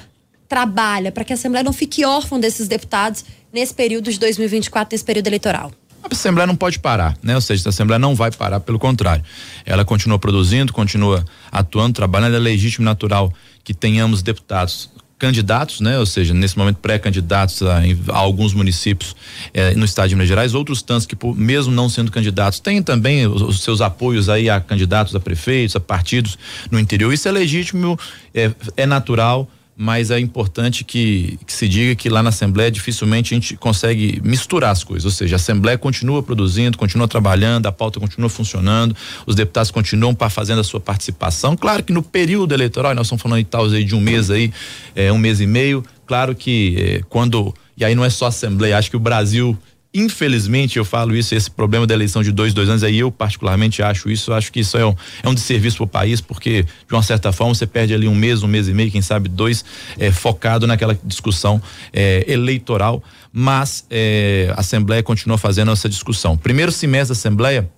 trabalha 0.50 1.12
para 1.12 1.24
que 1.24 1.32
a 1.32 1.36
Assembleia 1.36 1.64
não 1.64 1.72
fique 1.72 2.04
órfã 2.04 2.38
desses 2.38 2.68
deputados 2.68 3.24
nesse 3.54 3.74
período 3.74 4.12
de 4.12 4.20
2024, 4.20 4.94
nesse 4.94 5.06
período 5.06 5.28
eleitoral? 5.28 5.72
A 6.04 6.08
Assembleia 6.12 6.48
não 6.48 6.56
pode 6.56 6.80
parar, 6.80 7.18
né? 7.22 7.36
Ou 7.36 7.42
seja, 7.42 7.68
a 7.68 7.70
Assembleia 7.70 8.00
não 8.00 8.16
vai 8.16 8.32
parar, 8.32 8.60
pelo 8.60 8.80
contrário. 8.80 9.24
Ela 9.66 9.86
continua 9.86 10.18
produzindo, 10.20 10.74
continua 10.74 11.24
atuando, 11.52 11.94
trabalhando. 11.94 12.36
É 12.36 12.40
legítimo 12.40 12.84
e 12.84 12.86
natural 12.86 13.32
que 13.64 13.74
tenhamos 13.74 14.22
deputados 14.22 14.90
candidatos, 15.22 15.82
né? 15.82 16.00
Ou 16.00 16.06
seja, 16.06 16.34
nesse 16.34 16.58
momento 16.58 16.78
pré-candidatos 16.78 17.62
a, 17.62 17.78
a, 18.10 18.18
alguns 18.18 18.56
municípios 18.56 19.16
eh, 19.54 19.76
no 19.76 19.86
estado 19.86 20.10
de 20.10 20.16
Minas 20.16 20.28
Gerais, 20.28 20.56
outros 20.56 20.82
tantos 20.82 21.06
que 21.06 21.16
por, 21.16 21.38
mesmo 21.38 21.72
não 21.72 21.88
sendo 21.88 22.12
candidatos 22.12 22.60
têm 22.60 22.82
também 22.82 23.28
os, 23.28 23.40
os, 23.44 23.62
seus 23.62 23.82
apoios 23.82 24.30
aí 24.30 24.50
a 24.50 24.60
candidatos 24.60 25.16
a 25.16 25.20
prefeitos, 25.20 25.76
a 25.76 25.80
partidos 25.80 26.40
no 26.72 26.80
interior. 26.80 27.14
Isso 27.14 27.28
é 27.28 27.32
legítimo, 27.32 28.00
é, 28.34 28.52
é 28.76 28.88
natural 28.88 29.48
mas 29.82 30.12
é 30.12 30.20
importante 30.20 30.84
que, 30.84 31.40
que, 31.44 31.52
se 31.52 31.68
diga 31.68 31.96
que 31.96 32.08
lá 32.08 32.22
na 32.22 32.30
Assembleia 32.30 32.70
dificilmente 32.70 33.34
a 33.34 33.36
gente 33.36 33.58
consegue 33.58 34.22
misturar 34.24 34.70
as 34.70 34.84
coisas, 34.84 35.06
ou 35.06 35.12
seja, 35.12 35.34
a 35.34 35.38
Assembleia 35.38 35.76
continua 35.76 36.22
produzindo, 36.22 36.78
continua 36.78 37.08
trabalhando, 37.08 37.66
a 37.66 37.72
pauta 37.72 38.00
continua 38.00 38.30
funcionando, 38.30 38.96
os 39.26 39.34
deputados 39.34 39.72
continuam 39.72 40.16
fazendo 40.30 40.62
a 40.62 40.64
sua 40.64 40.80
participação. 40.80 41.58
Claro 41.58 41.82
que 41.82 41.92
no 41.92 42.04
período 42.04 42.54
eleitoral, 42.54 42.94
nós 42.94 43.08
estamos 43.08 43.24
falando 43.24 43.40
de 43.40 43.46
tal 43.46 43.68
de 43.68 43.96
um 43.96 44.00
mês 44.00 44.30
aí, 44.30 44.54
é, 44.96 45.12
um 45.12 45.18
mês 45.18 45.42
e 45.42 45.48
meio, 45.48 45.84
claro 46.06 46.36
que 46.36 46.76
é, 46.78 47.02
quando, 47.10 47.52
e 47.76 47.84
aí 47.84 47.96
não 47.96 48.06
é 48.06 48.10
só 48.12 48.26
a 48.26 48.28
Assembleia, 48.28 48.78
acho 48.78 48.92
que 48.92 48.98
o 48.98 49.00
Brasil 49.00 49.58
Infelizmente, 49.94 50.78
eu 50.78 50.86
falo 50.86 51.14
isso, 51.14 51.36
esse 51.36 51.52
problema 51.52 51.86
da 51.86 51.94
eleição 51.94 52.24
de 52.24 52.32
dois, 52.32 52.54
dois 52.54 52.70
anos, 52.70 52.82
aí 52.82 53.00
eu 53.00 53.12
particularmente 53.12 53.84
acho 53.84 54.10
isso, 54.10 54.32
acho 54.32 54.50
que 54.50 54.62
isso 54.62 54.78
é 54.78 54.86
um, 54.86 54.96
é 55.22 55.28
um 55.28 55.34
desserviço 55.34 55.78
para 55.78 55.84
o 55.84 55.88
país, 55.88 56.22
porque 56.22 56.64
de 56.64 56.94
uma 56.94 57.04
certa 57.04 57.34
forma 57.34 57.54
você 57.54 57.68
perde 57.68 57.94
ali 57.94 58.08
um 58.08 58.16
mês, 58.16 58.42
um 58.42 58.48
mês 58.48 58.70
e 58.70 58.74
meio, 58.74 58.90
quem 58.90 59.02
sabe 59.02 59.28
dois, 59.28 59.66
é, 60.00 60.10
focado 60.10 60.66
naquela 60.66 60.98
discussão 61.04 61.62
é, 61.92 62.24
eleitoral, 62.26 63.04
mas 63.34 63.86
é, 63.90 64.54
a 64.56 64.62
Assembleia 64.62 65.04
continua 65.04 65.38
fazendo 65.38 65.72
essa 65.72 65.90
discussão. 65.90 66.38
Primeiro 66.38 66.72
semestre 66.72 67.14
da 67.14 67.20
Assembleia, 67.20 67.70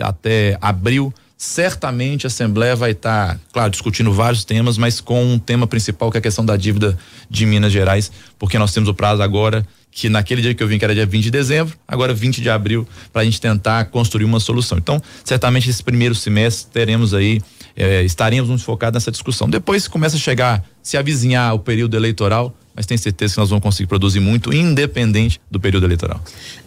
até 0.00 0.56
abril, 0.60 1.12
certamente 1.36 2.26
a 2.26 2.28
Assembleia 2.28 2.76
vai 2.76 2.92
estar, 2.92 3.34
tá, 3.34 3.40
claro, 3.52 3.70
discutindo 3.72 4.12
vários 4.12 4.44
temas, 4.44 4.78
mas 4.78 5.00
com 5.00 5.24
um 5.24 5.36
tema 5.36 5.66
principal 5.66 6.12
que 6.12 6.16
é 6.16 6.20
a 6.20 6.22
questão 6.22 6.44
da 6.44 6.56
dívida 6.56 6.96
de 7.28 7.44
Minas 7.44 7.72
Gerais, 7.72 8.12
porque 8.38 8.56
nós 8.56 8.72
temos 8.72 8.88
o 8.88 8.94
prazo 8.94 9.20
agora 9.20 9.66
que 9.96 10.10
naquele 10.10 10.42
dia 10.42 10.54
que 10.54 10.62
eu 10.62 10.68
vim, 10.68 10.78
que 10.78 10.84
era 10.84 10.94
dia 10.94 11.06
20 11.06 11.24
de 11.24 11.30
dezembro, 11.30 11.74
agora 11.88 12.12
20 12.12 12.42
de 12.42 12.50
abril, 12.50 12.86
para 13.10 13.22
a 13.22 13.24
gente 13.24 13.40
tentar 13.40 13.86
construir 13.86 14.26
uma 14.26 14.38
solução. 14.38 14.76
Então, 14.76 15.00
certamente 15.24 15.70
esse 15.70 15.82
primeiro 15.82 16.14
semestre 16.14 16.70
teremos 16.70 17.14
aí, 17.14 17.40
eh, 17.74 18.04
estaremos 18.04 18.50
muito 18.50 18.62
focados 18.62 18.94
nessa 18.94 19.10
discussão. 19.10 19.48
Depois 19.48 19.88
começa 19.88 20.16
a 20.16 20.18
chegar, 20.18 20.62
se 20.82 20.98
avizinhar 20.98 21.54
o 21.54 21.58
período 21.58 21.96
eleitoral, 21.96 22.54
mas 22.76 22.84
tenho 22.84 22.98
certeza 22.98 23.34
que 23.34 23.40
nós 23.40 23.48
vamos 23.48 23.62
conseguir 23.62 23.86
produzir 23.86 24.20
muito, 24.20 24.52
independente 24.52 25.40
do 25.50 25.58
período 25.58 25.86
eleitoral. 25.86 26.20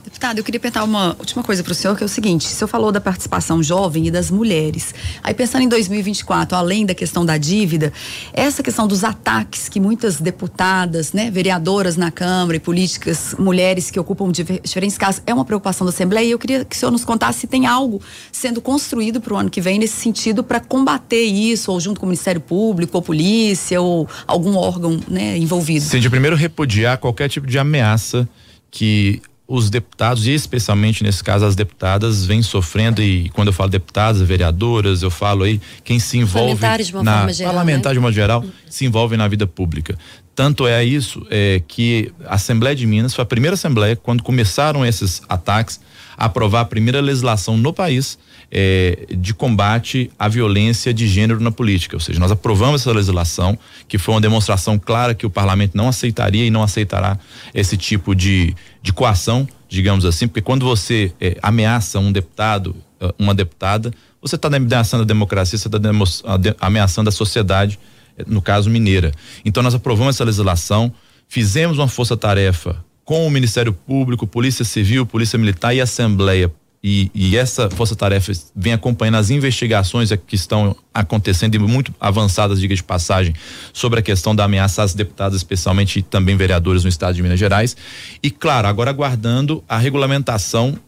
Deputado, 0.04 0.40
eu 0.40 0.44
queria 0.44 0.60
perguntar 0.60 0.84
uma 0.84 1.16
última 1.20 1.44
coisa 1.44 1.64
para 1.64 1.72
o 1.72 1.76
senhor, 1.76 1.96
que 1.96 2.02
é 2.02 2.06
o 2.06 2.10
seguinte: 2.10 2.48
o 2.48 2.50
senhor 2.50 2.68
falou 2.68 2.92
da 2.92 3.00
participação 3.00 3.62
jovem 3.62 4.08
e 4.08 4.12
das 4.12 4.32
mulheres. 4.32 4.94
Aí, 5.22 5.36
pensando 5.36 5.62
em 5.62 5.70
2024, 5.70 6.58
além 6.58 6.84
da 6.84 6.96
questão 6.96 7.24
da 7.24 7.38
dívida, 7.38 7.94
essa 8.34 8.64
questão 8.64 8.88
dos 8.88 9.04
ataques 9.04 9.70
que 9.70 9.80
muitas 9.80 10.20
deputadas, 10.20 11.14
né, 11.14 11.30
vereadoras 11.30 11.96
na 11.96 12.10
Câmara 12.10 12.58
e 12.58 12.60
políticas, 12.60 13.36
mulheres 13.38 13.92
que 13.92 14.00
ocupam 14.00 14.32
diferentes 14.32 14.98
casas, 14.98 15.22
é 15.28 15.34
uma 15.34 15.46
preocupação 15.46 15.86
da 15.86 15.92
Assembleia. 15.92 16.26
E 16.26 16.32
eu 16.32 16.40
queria 16.40 16.66
que 16.66 16.76
o 16.76 16.80
senhor 16.80 16.92
nos 16.92 17.06
contasse 17.06 17.42
se 17.42 17.48
tem 17.48 17.68
algo 17.68 18.02
sendo 18.32 18.62
construído 18.62 19.22
para 19.22 19.34
o 19.36 19.38
ano 19.38 19.50
que 19.50 19.62
vem 19.62 19.78
nesse 19.78 19.98
sentido 19.98 20.44
para 20.44 20.60
combater 20.60 21.24
isso, 21.24 21.72
ou 21.72 21.80
junto 21.80 22.00
com 22.00 22.08
o 22.08 22.10
Ministério 22.10 22.42
Público, 22.42 22.98
ou 22.98 23.02
polícia, 23.04 23.80
ou 23.80 24.08
algum 24.26 24.56
órgão 24.56 25.00
né, 25.08 25.38
envolvido. 25.38 25.86
Sim, 25.86 25.99
de 26.02 26.10
primeiro 26.10 26.36
repudiar 26.36 26.98
qualquer 26.98 27.30
tipo 27.30 27.48
de 27.48 27.58
ameaça 27.58 28.28
que 28.72 29.22
os 29.50 29.68
deputados, 29.72 30.28
e 30.28 30.32
especialmente 30.32 31.04
nesse 31.04 31.24
caso 31.24 31.44
as 31.44 31.56
deputadas, 31.56 32.24
vêm 32.24 32.44
sofrendo, 32.44 33.02
e 33.02 33.30
quando 33.32 33.48
eu 33.48 33.54
falo 33.54 33.68
deputadas, 33.68 34.22
vereadoras, 34.22 35.02
eu 35.02 35.10
falo 35.10 35.44
aí 35.44 35.60
quem 35.84 35.98
se 35.98 36.20
envolve 36.20 36.56
de 36.84 36.94
uma 36.94 37.04
na 37.04 37.18
forma 37.18 37.34
geral, 37.34 37.54
parlamentar 37.54 37.90
né? 37.90 37.94
de 37.94 38.00
uma 38.00 38.12
geral, 38.12 38.46
se 38.70 38.86
envolve 38.86 39.18
na 39.18 39.28
vida 39.28 39.48
pública. 39.48 39.98
Tanto 40.36 40.68
é 40.68 40.84
isso 40.86 41.26
é, 41.32 41.62
que 41.68 42.14
a 42.28 42.36
Assembleia 42.36 42.76
de 42.76 42.86
Minas 42.86 43.16
foi 43.16 43.24
a 43.24 43.26
primeira 43.26 43.56
Assembleia, 43.56 43.96
quando 43.96 44.22
começaram 44.22 44.86
esses 44.86 45.22
ataques, 45.28 45.82
a 46.16 46.26
aprovar 46.26 46.62
a 46.62 46.66
primeira 46.66 47.02
legislação 47.02 47.58
no 47.58 47.74
país 47.74 48.20
é, 48.52 49.06
de 49.12 49.34
combate 49.34 50.12
à 50.18 50.28
violência 50.28 50.94
de 50.94 51.08
gênero 51.08 51.40
na 51.40 51.52
política. 51.52 51.96
Ou 51.96 52.00
seja, 52.00 52.20
nós 52.20 52.32
aprovamos 52.32 52.82
essa 52.82 52.92
legislação, 52.92 53.58
que 53.88 53.98
foi 53.98 54.16
uma 54.16 54.22
demonstração 54.22 54.78
clara 54.80 55.14
que 55.14 55.26
o 55.26 55.30
parlamento 55.30 55.76
não 55.76 55.88
aceitaria 55.88 56.46
e 56.46 56.50
não 56.50 56.64
aceitará 56.64 57.18
esse 57.54 57.78
tipo 57.78 58.16
de, 58.16 58.56
de 58.82 58.92
coação, 58.92 59.48
digamos 59.68 60.06
assim, 60.06 60.28
porque 60.28 60.42
quando 60.42 60.66
você 60.66 61.14
é, 61.22 61.38
ameaça 61.42 62.00
um 62.00 62.12
deputado, 62.12 62.76
é, 63.00 63.14
uma 63.20 63.34
deputada, 63.36 63.94
você 64.22 64.36
está 64.36 64.48
ameaçando 64.48 65.04
a 65.04 65.06
democracia, 65.06 65.58
você 65.58 65.68
está 65.68 65.80
ameaçando 66.60 67.10
a 67.10 67.12
sociedade, 67.12 67.80
é, 68.18 68.24
no 68.28 68.42
caso 68.42 68.70
mineira. 68.70 69.12
Então 69.46 69.62
nós 69.62 69.76
aprovamos 69.76 70.16
essa 70.16 70.26
legislação, 70.26 70.92
fizemos 71.28 71.78
uma 71.78 71.88
força-tarefa 71.88 72.84
com 73.06 73.26
o 73.26 73.32
Ministério 73.32 73.74
Público, 73.74 74.28
Polícia 74.28 74.66
Civil, 74.66 75.06
Polícia 75.06 75.38
Militar 75.38 75.74
e 75.74 75.82
Assembleia 75.82 76.52
e, 76.82 77.12
e, 77.14 77.36
essa 77.36 77.70
força-tarefa 77.70 78.32
vem 78.56 78.72
acompanhando 78.72 79.16
as 79.16 79.30
investigações 79.30 80.12
que 80.26 80.36
estão 80.36 80.74
acontecendo 80.94 81.56
e 81.56 81.60
muito 81.60 81.94
avançadas, 82.00 82.60
diga 82.60 82.74
de 82.74 82.82
passagem, 82.82 83.36
sobre 83.74 84.00
a 84.00 84.02
questão 84.02 84.34
da 84.34 84.46
ameaça 84.46 84.82
às 84.82 84.94
deputadas, 84.94 85.36
especialmente 85.36 86.00
e 86.00 86.02
também 86.02 86.38
vereadores 86.38 86.84
no 86.84 86.90
estado 86.90 87.16
de 87.16 87.22
Minas 87.22 87.38
Gerais. 87.38 87.76
E, 88.24 88.32
claro, 88.32 88.68
agora 88.68 88.90
aguardando 88.90 89.62
a 89.68 89.78
regulamentação 89.78 90.80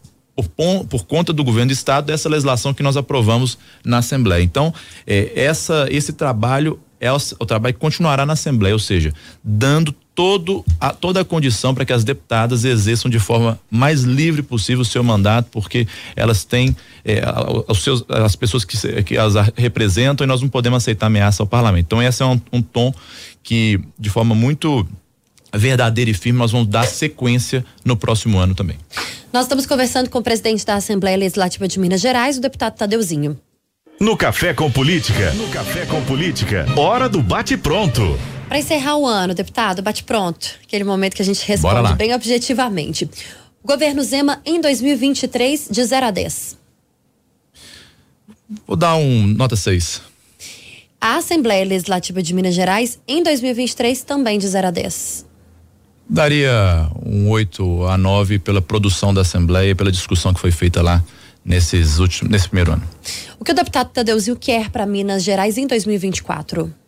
por, 0.56 0.86
por, 0.86 1.04
conta 1.04 1.30
do 1.30 1.44
governo 1.44 1.68
do 1.68 1.74
estado 1.74 2.06
dessa 2.06 2.26
legislação 2.26 2.72
que 2.72 2.82
nós 2.82 2.96
aprovamos 2.96 3.58
na 3.84 3.98
Assembleia. 3.98 4.42
Então, 4.42 4.72
é, 5.06 5.30
essa, 5.34 5.86
esse 5.90 6.14
trabalho 6.14 6.80
é 6.98 7.12
o, 7.12 7.16
o, 7.38 7.44
trabalho 7.44 7.74
que 7.74 7.80
continuará 7.80 8.24
na 8.24 8.32
Assembleia, 8.32 8.74
ou 8.74 8.78
seja, 8.78 9.12
dando 9.44 9.94
todo 10.14 10.64
a, 10.78 10.92
toda 10.92 11.20
a 11.20 11.24
condição 11.24 11.74
para 11.74 11.84
que 11.84 11.92
as 11.92 12.04
deputadas 12.04 12.64
exerçam 12.64 13.10
de 13.10 13.18
forma 13.18 13.58
mais 13.70 14.02
livre 14.02 14.42
possível 14.42 14.82
o 14.82 14.84
seu 14.84 15.02
mandato, 15.02 15.48
porque 15.50 15.86
elas 16.14 16.44
têm 16.44 16.76
é, 17.04 17.22
os 17.68 17.82
seus, 17.82 18.04
as 18.08 18.36
pessoas 18.36 18.64
que, 18.64 19.02
que 19.02 19.16
as 19.16 19.34
representam 19.56 20.24
e 20.24 20.28
nós 20.28 20.40
não 20.40 20.48
podemos 20.48 20.78
aceitar 20.78 21.06
ameaça 21.06 21.42
ao 21.42 21.46
parlamento. 21.46 21.86
Então, 21.86 22.02
esse 22.02 22.22
é 22.22 22.26
um, 22.26 22.40
um 22.52 22.62
tom 22.62 22.92
que, 23.42 23.80
de 23.98 24.10
forma 24.10 24.34
muito 24.34 24.86
verdadeira 25.54 26.10
e 26.10 26.14
firme, 26.14 26.38
nós 26.38 26.50
vamos 26.50 26.68
dar 26.68 26.86
sequência 26.86 27.64
no 27.84 27.96
próximo 27.96 28.38
ano 28.38 28.54
também. 28.54 28.78
Nós 29.32 29.44
estamos 29.44 29.66
conversando 29.66 30.08
com 30.10 30.18
o 30.18 30.22
presidente 30.22 30.64
da 30.64 30.74
Assembleia 30.74 31.16
Legislativa 31.16 31.66
de 31.66 31.78
Minas 31.78 32.00
Gerais, 32.00 32.38
o 32.38 32.40
deputado 32.40 32.76
Tadeuzinho. 32.76 33.38
No 34.00 34.16
Café 34.16 34.52
com 34.52 34.70
Política. 34.70 35.32
No 35.32 35.48
Café 35.48 35.86
com 35.86 36.02
Política. 36.02 36.66
Hora 36.76 37.08
do 37.08 37.22
bate 37.22 37.56
pronto. 37.56 38.18
Para 38.52 38.58
encerrar 38.58 38.98
o 38.98 39.06
ano, 39.06 39.32
deputado, 39.32 39.80
bate 39.80 40.04
pronto. 40.04 40.56
Aquele 40.62 40.84
momento 40.84 41.16
que 41.16 41.22
a 41.22 41.24
gente 41.24 41.42
responde 41.48 41.94
bem 41.94 42.12
objetivamente. 42.12 43.08
Governo 43.64 44.02
Zema 44.02 44.42
em 44.44 44.60
2023 44.60 45.68
de 45.70 45.82
0 45.82 46.06
a 46.08 46.10
10. 46.10 46.58
Vou 48.66 48.76
dar 48.76 48.96
um 48.96 49.26
nota 49.26 49.56
6. 49.56 50.02
A 51.00 51.16
Assembleia 51.16 51.64
Legislativa 51.64 52.22
de 52.22 52.34
Minas 52.34 52.54
Gerais 52.54 53.00
em 53.08 53.22
2023 53.22 54.02
também 54.02 54.38
de 54.38 54.46
0 54.46 54.68
a 54.68 54.70
10. 54.70 55.24
Daria 56.06 56.90
um 57.06 57.30
8 57.30 57.86
a 57.86 57.96
9 57.96 58.38
pela 58.38 58.60
produção 58.60 59.14
da 59.14 59.22
Assembleia 59.22 59.70
e 59.70 59.74
pela 59.74 59.90
discussão 59.90 60.34
que 60.34 60.40
foi 60.40 60.50
feita 60.50 60.82
lá 60.82 61.02
nesses 61.42 61.98
últimos, 61.98 62.30
nesse 62.30 62.48
primeiro 62.48 62.72
ano. 62.72 62.86
O 63.40 63.46
que 63.46 63.52
o 63.52 63.54
deputado 63.54 63.88
Tadeuzinho 63.88 64.36
quer 64.36 64.68
para 64.68 64.84
Minas 64.84 65.24
Gerais 65.24 65.56
em 65.56 65.66
2024? 65.66 66.81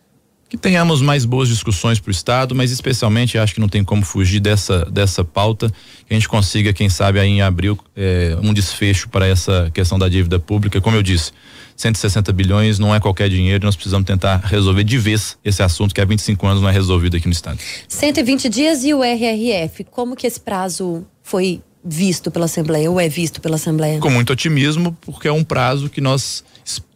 Que 0.49 0.57
tenhamos 0.57 1.03
mais 1.03 1.25
boas 1.25 1.49
discussões 1.49 1.99
para 1.99 2.11
o 2.11 2.13
Estado, 2.13 2.55
mas 2.55 2.71
especialmente 2.71 3.37
acho 3.39 3.55
que 3.55 3.61
não 3.61 3.69
tem 3.69 3.83
como 3.83 4.05
fugir 4.05 4.41
dessa, 4.41 4.85
dessa 4.85 5.25
pauta, 5.25 5.69
que 6.07 6.13
a 6.13 6.15
gente 6.15 6.29
consiga, 6.29 6.73
quem 6.73 6.89
sabe, 6.89 7.19
aí 7.19 7.29
em 7.29 7.43
abril, 7.43 7.79
eh, 7.97 8.37
um 8.41 8.53
desfecho 8.53 9.09
para 9.09 9.27
essa 9.27 9.71
questão 9.75 9.99
da 9.99 10.09
dívida 10.09 10.39
pública. 10.39 10.81
Como 10.81 10.97
eu 10.97 11.03
disse, 11.03 11.33
160 11.77 12.33
bilhões 12.33 12.79
não 12.79 12.95
é 12.95 13.01
qualquer 13.01 13.29
dinheiro, 13.29 13.65
nós 13.65 13.75
precisamos 13.75 14.07
tentar 14.07 14.37
resolver 14.37 14.85
de 14.85 14.99
vez 14.99 15.37
esse 15.45 15.63
assunto 15.63 15.95
que 15.95 16.01
há 16.01 16.05
25 16.05 16.47
anos 16.47 16.63
não 16.63 16.69
é 16.69 16.73
resolvido 16.73 17.17
aqui 17.17 17.27
no 17.27 17.33
Estado. 17.33 17.59
120 17.89 18.49
dias 18.49 18.85
e 18.85 18.95
o 18.95 19.03
RRF, 19.03 19.85
como 19.85 20.15
que 20.15 20.27
esse 20.27 20.39
prazo 20.39 21.05
foi 21.23 21.63
visto 21.85 22.31
pela 22.31 22.47
Assembleia 22.47 22.91
ou 22.91 22.99
é 22.99 23.09
visto 23.09 23.41
pela 23.41 23.57
Assembleia? 23.57 23.99
Com 23.99 24.11
muito 24.11 24.33
otimismo, 24.33 24.97
porque 25.01 25.29
é 25.29 25.33
um 25.33 25.45
prazo 25.45 25.91
que 25.91 26.01
nós 26.01 26.45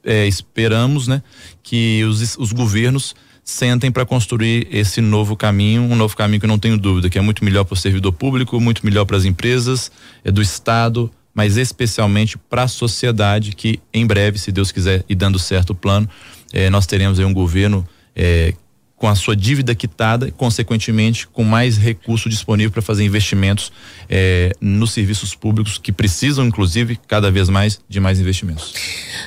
é, 0.05 0.27
esperamos, 0.27 1.07
né, 1.07 1.23
que 1.63 2.03
os, 2.05 2.37
os 2.39 2.53
governos 2.53 3.15
sentem 3.49 3.91
para 3.91 4.05
construir 4.05 4.69
esse 4.71 5.01
novo 5.01 5.35
caminho, 5.35 5.81
um 5.81 5.97
novo 5.97 6.15
caminho 6.15 6.39
que 6.39 6.45
eu 6.45 6.49
não 6.49 6.59
tenho 6.59 6.77
dúvida, 6.77 7.09
que 7.09 7.17
é 7.17 7.21
muito 7.23 7.43
melhor 7.43 7.65
para 7.65 7.73
o 7.73 7.77
servidor 7.77 8.13
público, 8.13 8.61
muito 8.61 8.85
melhor 8.85 9.07
para 9.07 9.17
as 9.17 9.25
empresas, 9.25 9.91
é 10.23 10.31
do 10.31 10.43
Estado, 10.43 11.11
mas 11.33 11.57
especialmente 11.57 12.37
para 12.37 12.65
a 12.65 12.69
sociedade 12.69 13.53
que 13.57 13.81
em 13.93 14.07
breve, 14.07 14.39
se 14.39 14.53
Deus 14.53 14.71
quiser 14.71 15.03
e 15.09 15.15
dando 15.15 15.39
certo 15.39 15.71
o 15.71 15.75
plano, 15.75 16.07
eh, 16.53 16.69
nós 16.69 16.87
teremos 16.87 17.19
aí 17.19 17.25
um 17.25 17.33
governo 17.33 17.89
eh, 18.15 18.53
com 18.99 19.07
a 19.07 19.15
sua 19.15 19.37
dívida 19.37 19.75
quitada, 19.75 20.31
consequentemente 20.33 21.27
com 21.29 21.45
mais 21.45 21.79
recurso 21.79 22.29
disponível 22.29 22.73
para 22.73 22.83
fazer 22.83 23.05
investimentos 23.05 23.73
eh, 24.11 24.53
nos 24.61 24.93
serviços 24.93 25.35
públicos 25.35 25.79
que 25.79 25.93
precisam, 25.93 26.45
inclusive, 26.47 26.99
cada 27.07 27.31
vez 27.31 27.49
mais 27.49 27.81
de 27.89 28.01
mais 28.01 28.19
investimentos. 28.19 28.75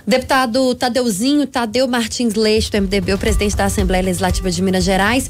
Deputado 0.06 0.76
Tadeuzinho 0.76 1.48
Tadeu 1.48 1.88
Martins 1.88 2.36
Leite, 2.36 2.70
do 2.70 2.82
MDB, 2.82 3.14
o 3.14 3.18
presidente 3.18 3.56
da 3.56 3.66
Assembleia 3.66 4.04
Legislativa 4.04 4.52
de 4.52 4.62
Minas 4.62 4.84
Gerais. 4.84 5.30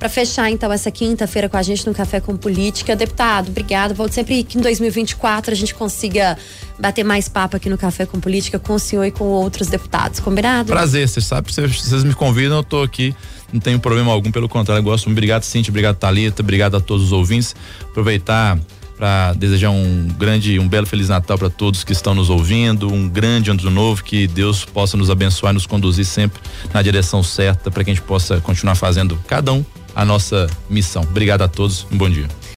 Para 0.00 0.08
fechar, 0.08 0.50
então, 0.50 0.72
essa 0.72 0.90
quinta-feira 0.90 1.46
com 1.46 1.58
a 1.58 1.62
gente 1.62 1.86
no 1.86 1.92
Café 1.92 2.20
com 2.20 2.34
Política. 2.34 2.96
Deputado, 2.96 3.50
obrigado. 3.50 3.94
Volto 3.94 4.14
sempre 4.14 4.42
que 4.42 4.56
em 4.56 4.60
2024 4.62 5.52
a 5.52 5.54
gente 5.54 5.74
consiga 5.74 6.38
bater 6.78 7.04
mais 7.04 7.28
papo 7.28 7.58
aqui 7.58 7.68
no 7.68 7.76
Café 7.76 8.06
com 8.06 8.18
Política 8.18 8.58
com 8.58 8.72
o 8.72 8.78
senhor 8.78 9.04
e 9.04 9.10
com 9.10 9.24
outros 9.24 9.68
deputados. 9.68 10.18
Combinado? 10.18 10.72
Prazer, 10.72 11.06
você 11.06 11.20
sabe, 11.20 11.52
se 11.52 11.60
vocês 11.60 12.02
me 12.02 12.14
convidam, 12.14 12.56
eu 12.56 12.64
tô 12.64 12.82
aqui 12.82 13.14
não 13.52 13.60
tenho 13.60 13.78
problema 13.78 14.12
algum, 14.12 14.30
pelo 14.30 14.48
contrário, 14.48 14.82
gosto 14.82 15.06
muito. 15.06 15.18
Obrigado, 15.18 15.42
Cintia, 15.42 15.70
obrigado, 15.70 15.96
Talita, 15.96 16.42
obrigado 16.42 16.76
a 16.76 16.80
todos 16.80 17.06
os 17.06 17.12
ouvintes. 17.12 17.54
Aproveitar 17.82 18.58
para 18.96 19.32
desejar 19.32 19.70
um 19.70 20.08
grande, 20.18 20.58
um 20.58 20.68
belo 20.68 20.86
Feliz 20.86 21.08
Natal 21.08 21.38
para 21.38 21.48
todos 21.48 21.82
que 21.82 21.92
estão 21.92 22.14
nos 22.14 22.28
ouvindo, 22.28 22.92
um 22.92 23.08
grande 23.08 23.50
ano 23.50 23.70
novo, 23.70 24.04
que 24.04 24.26
Deus 24.26 24.66
possa 24.66 24.94
nos 24.94 25.08
abençoar 25.08 25.52
e 25.52 25.54
nos 25.54 25.66
conduzir 25.66 26.04
sempre 26.04 26.38
na 26.72 26.82
direção 26.82 27.22
certa 27.22 27.70
para 27.70 27.82
que 27.82 27.90
a 27.90 27.94
gente 27.94 28.04
possa 28.04 28.40
continuar 28.40 28.74
fazendo 28.74 29.18
cada 29.26 29.54
um 29.54 29.64
a 29.96 30.04
nossa 30.04 30.46
missão. 30.68 31.02
Obrigado 31.02 31.42
a 31.42 31.48
todos, 31.48 31.86
um 31.90 31.96
bom 31.96 32.10
dia. 32.10 32.39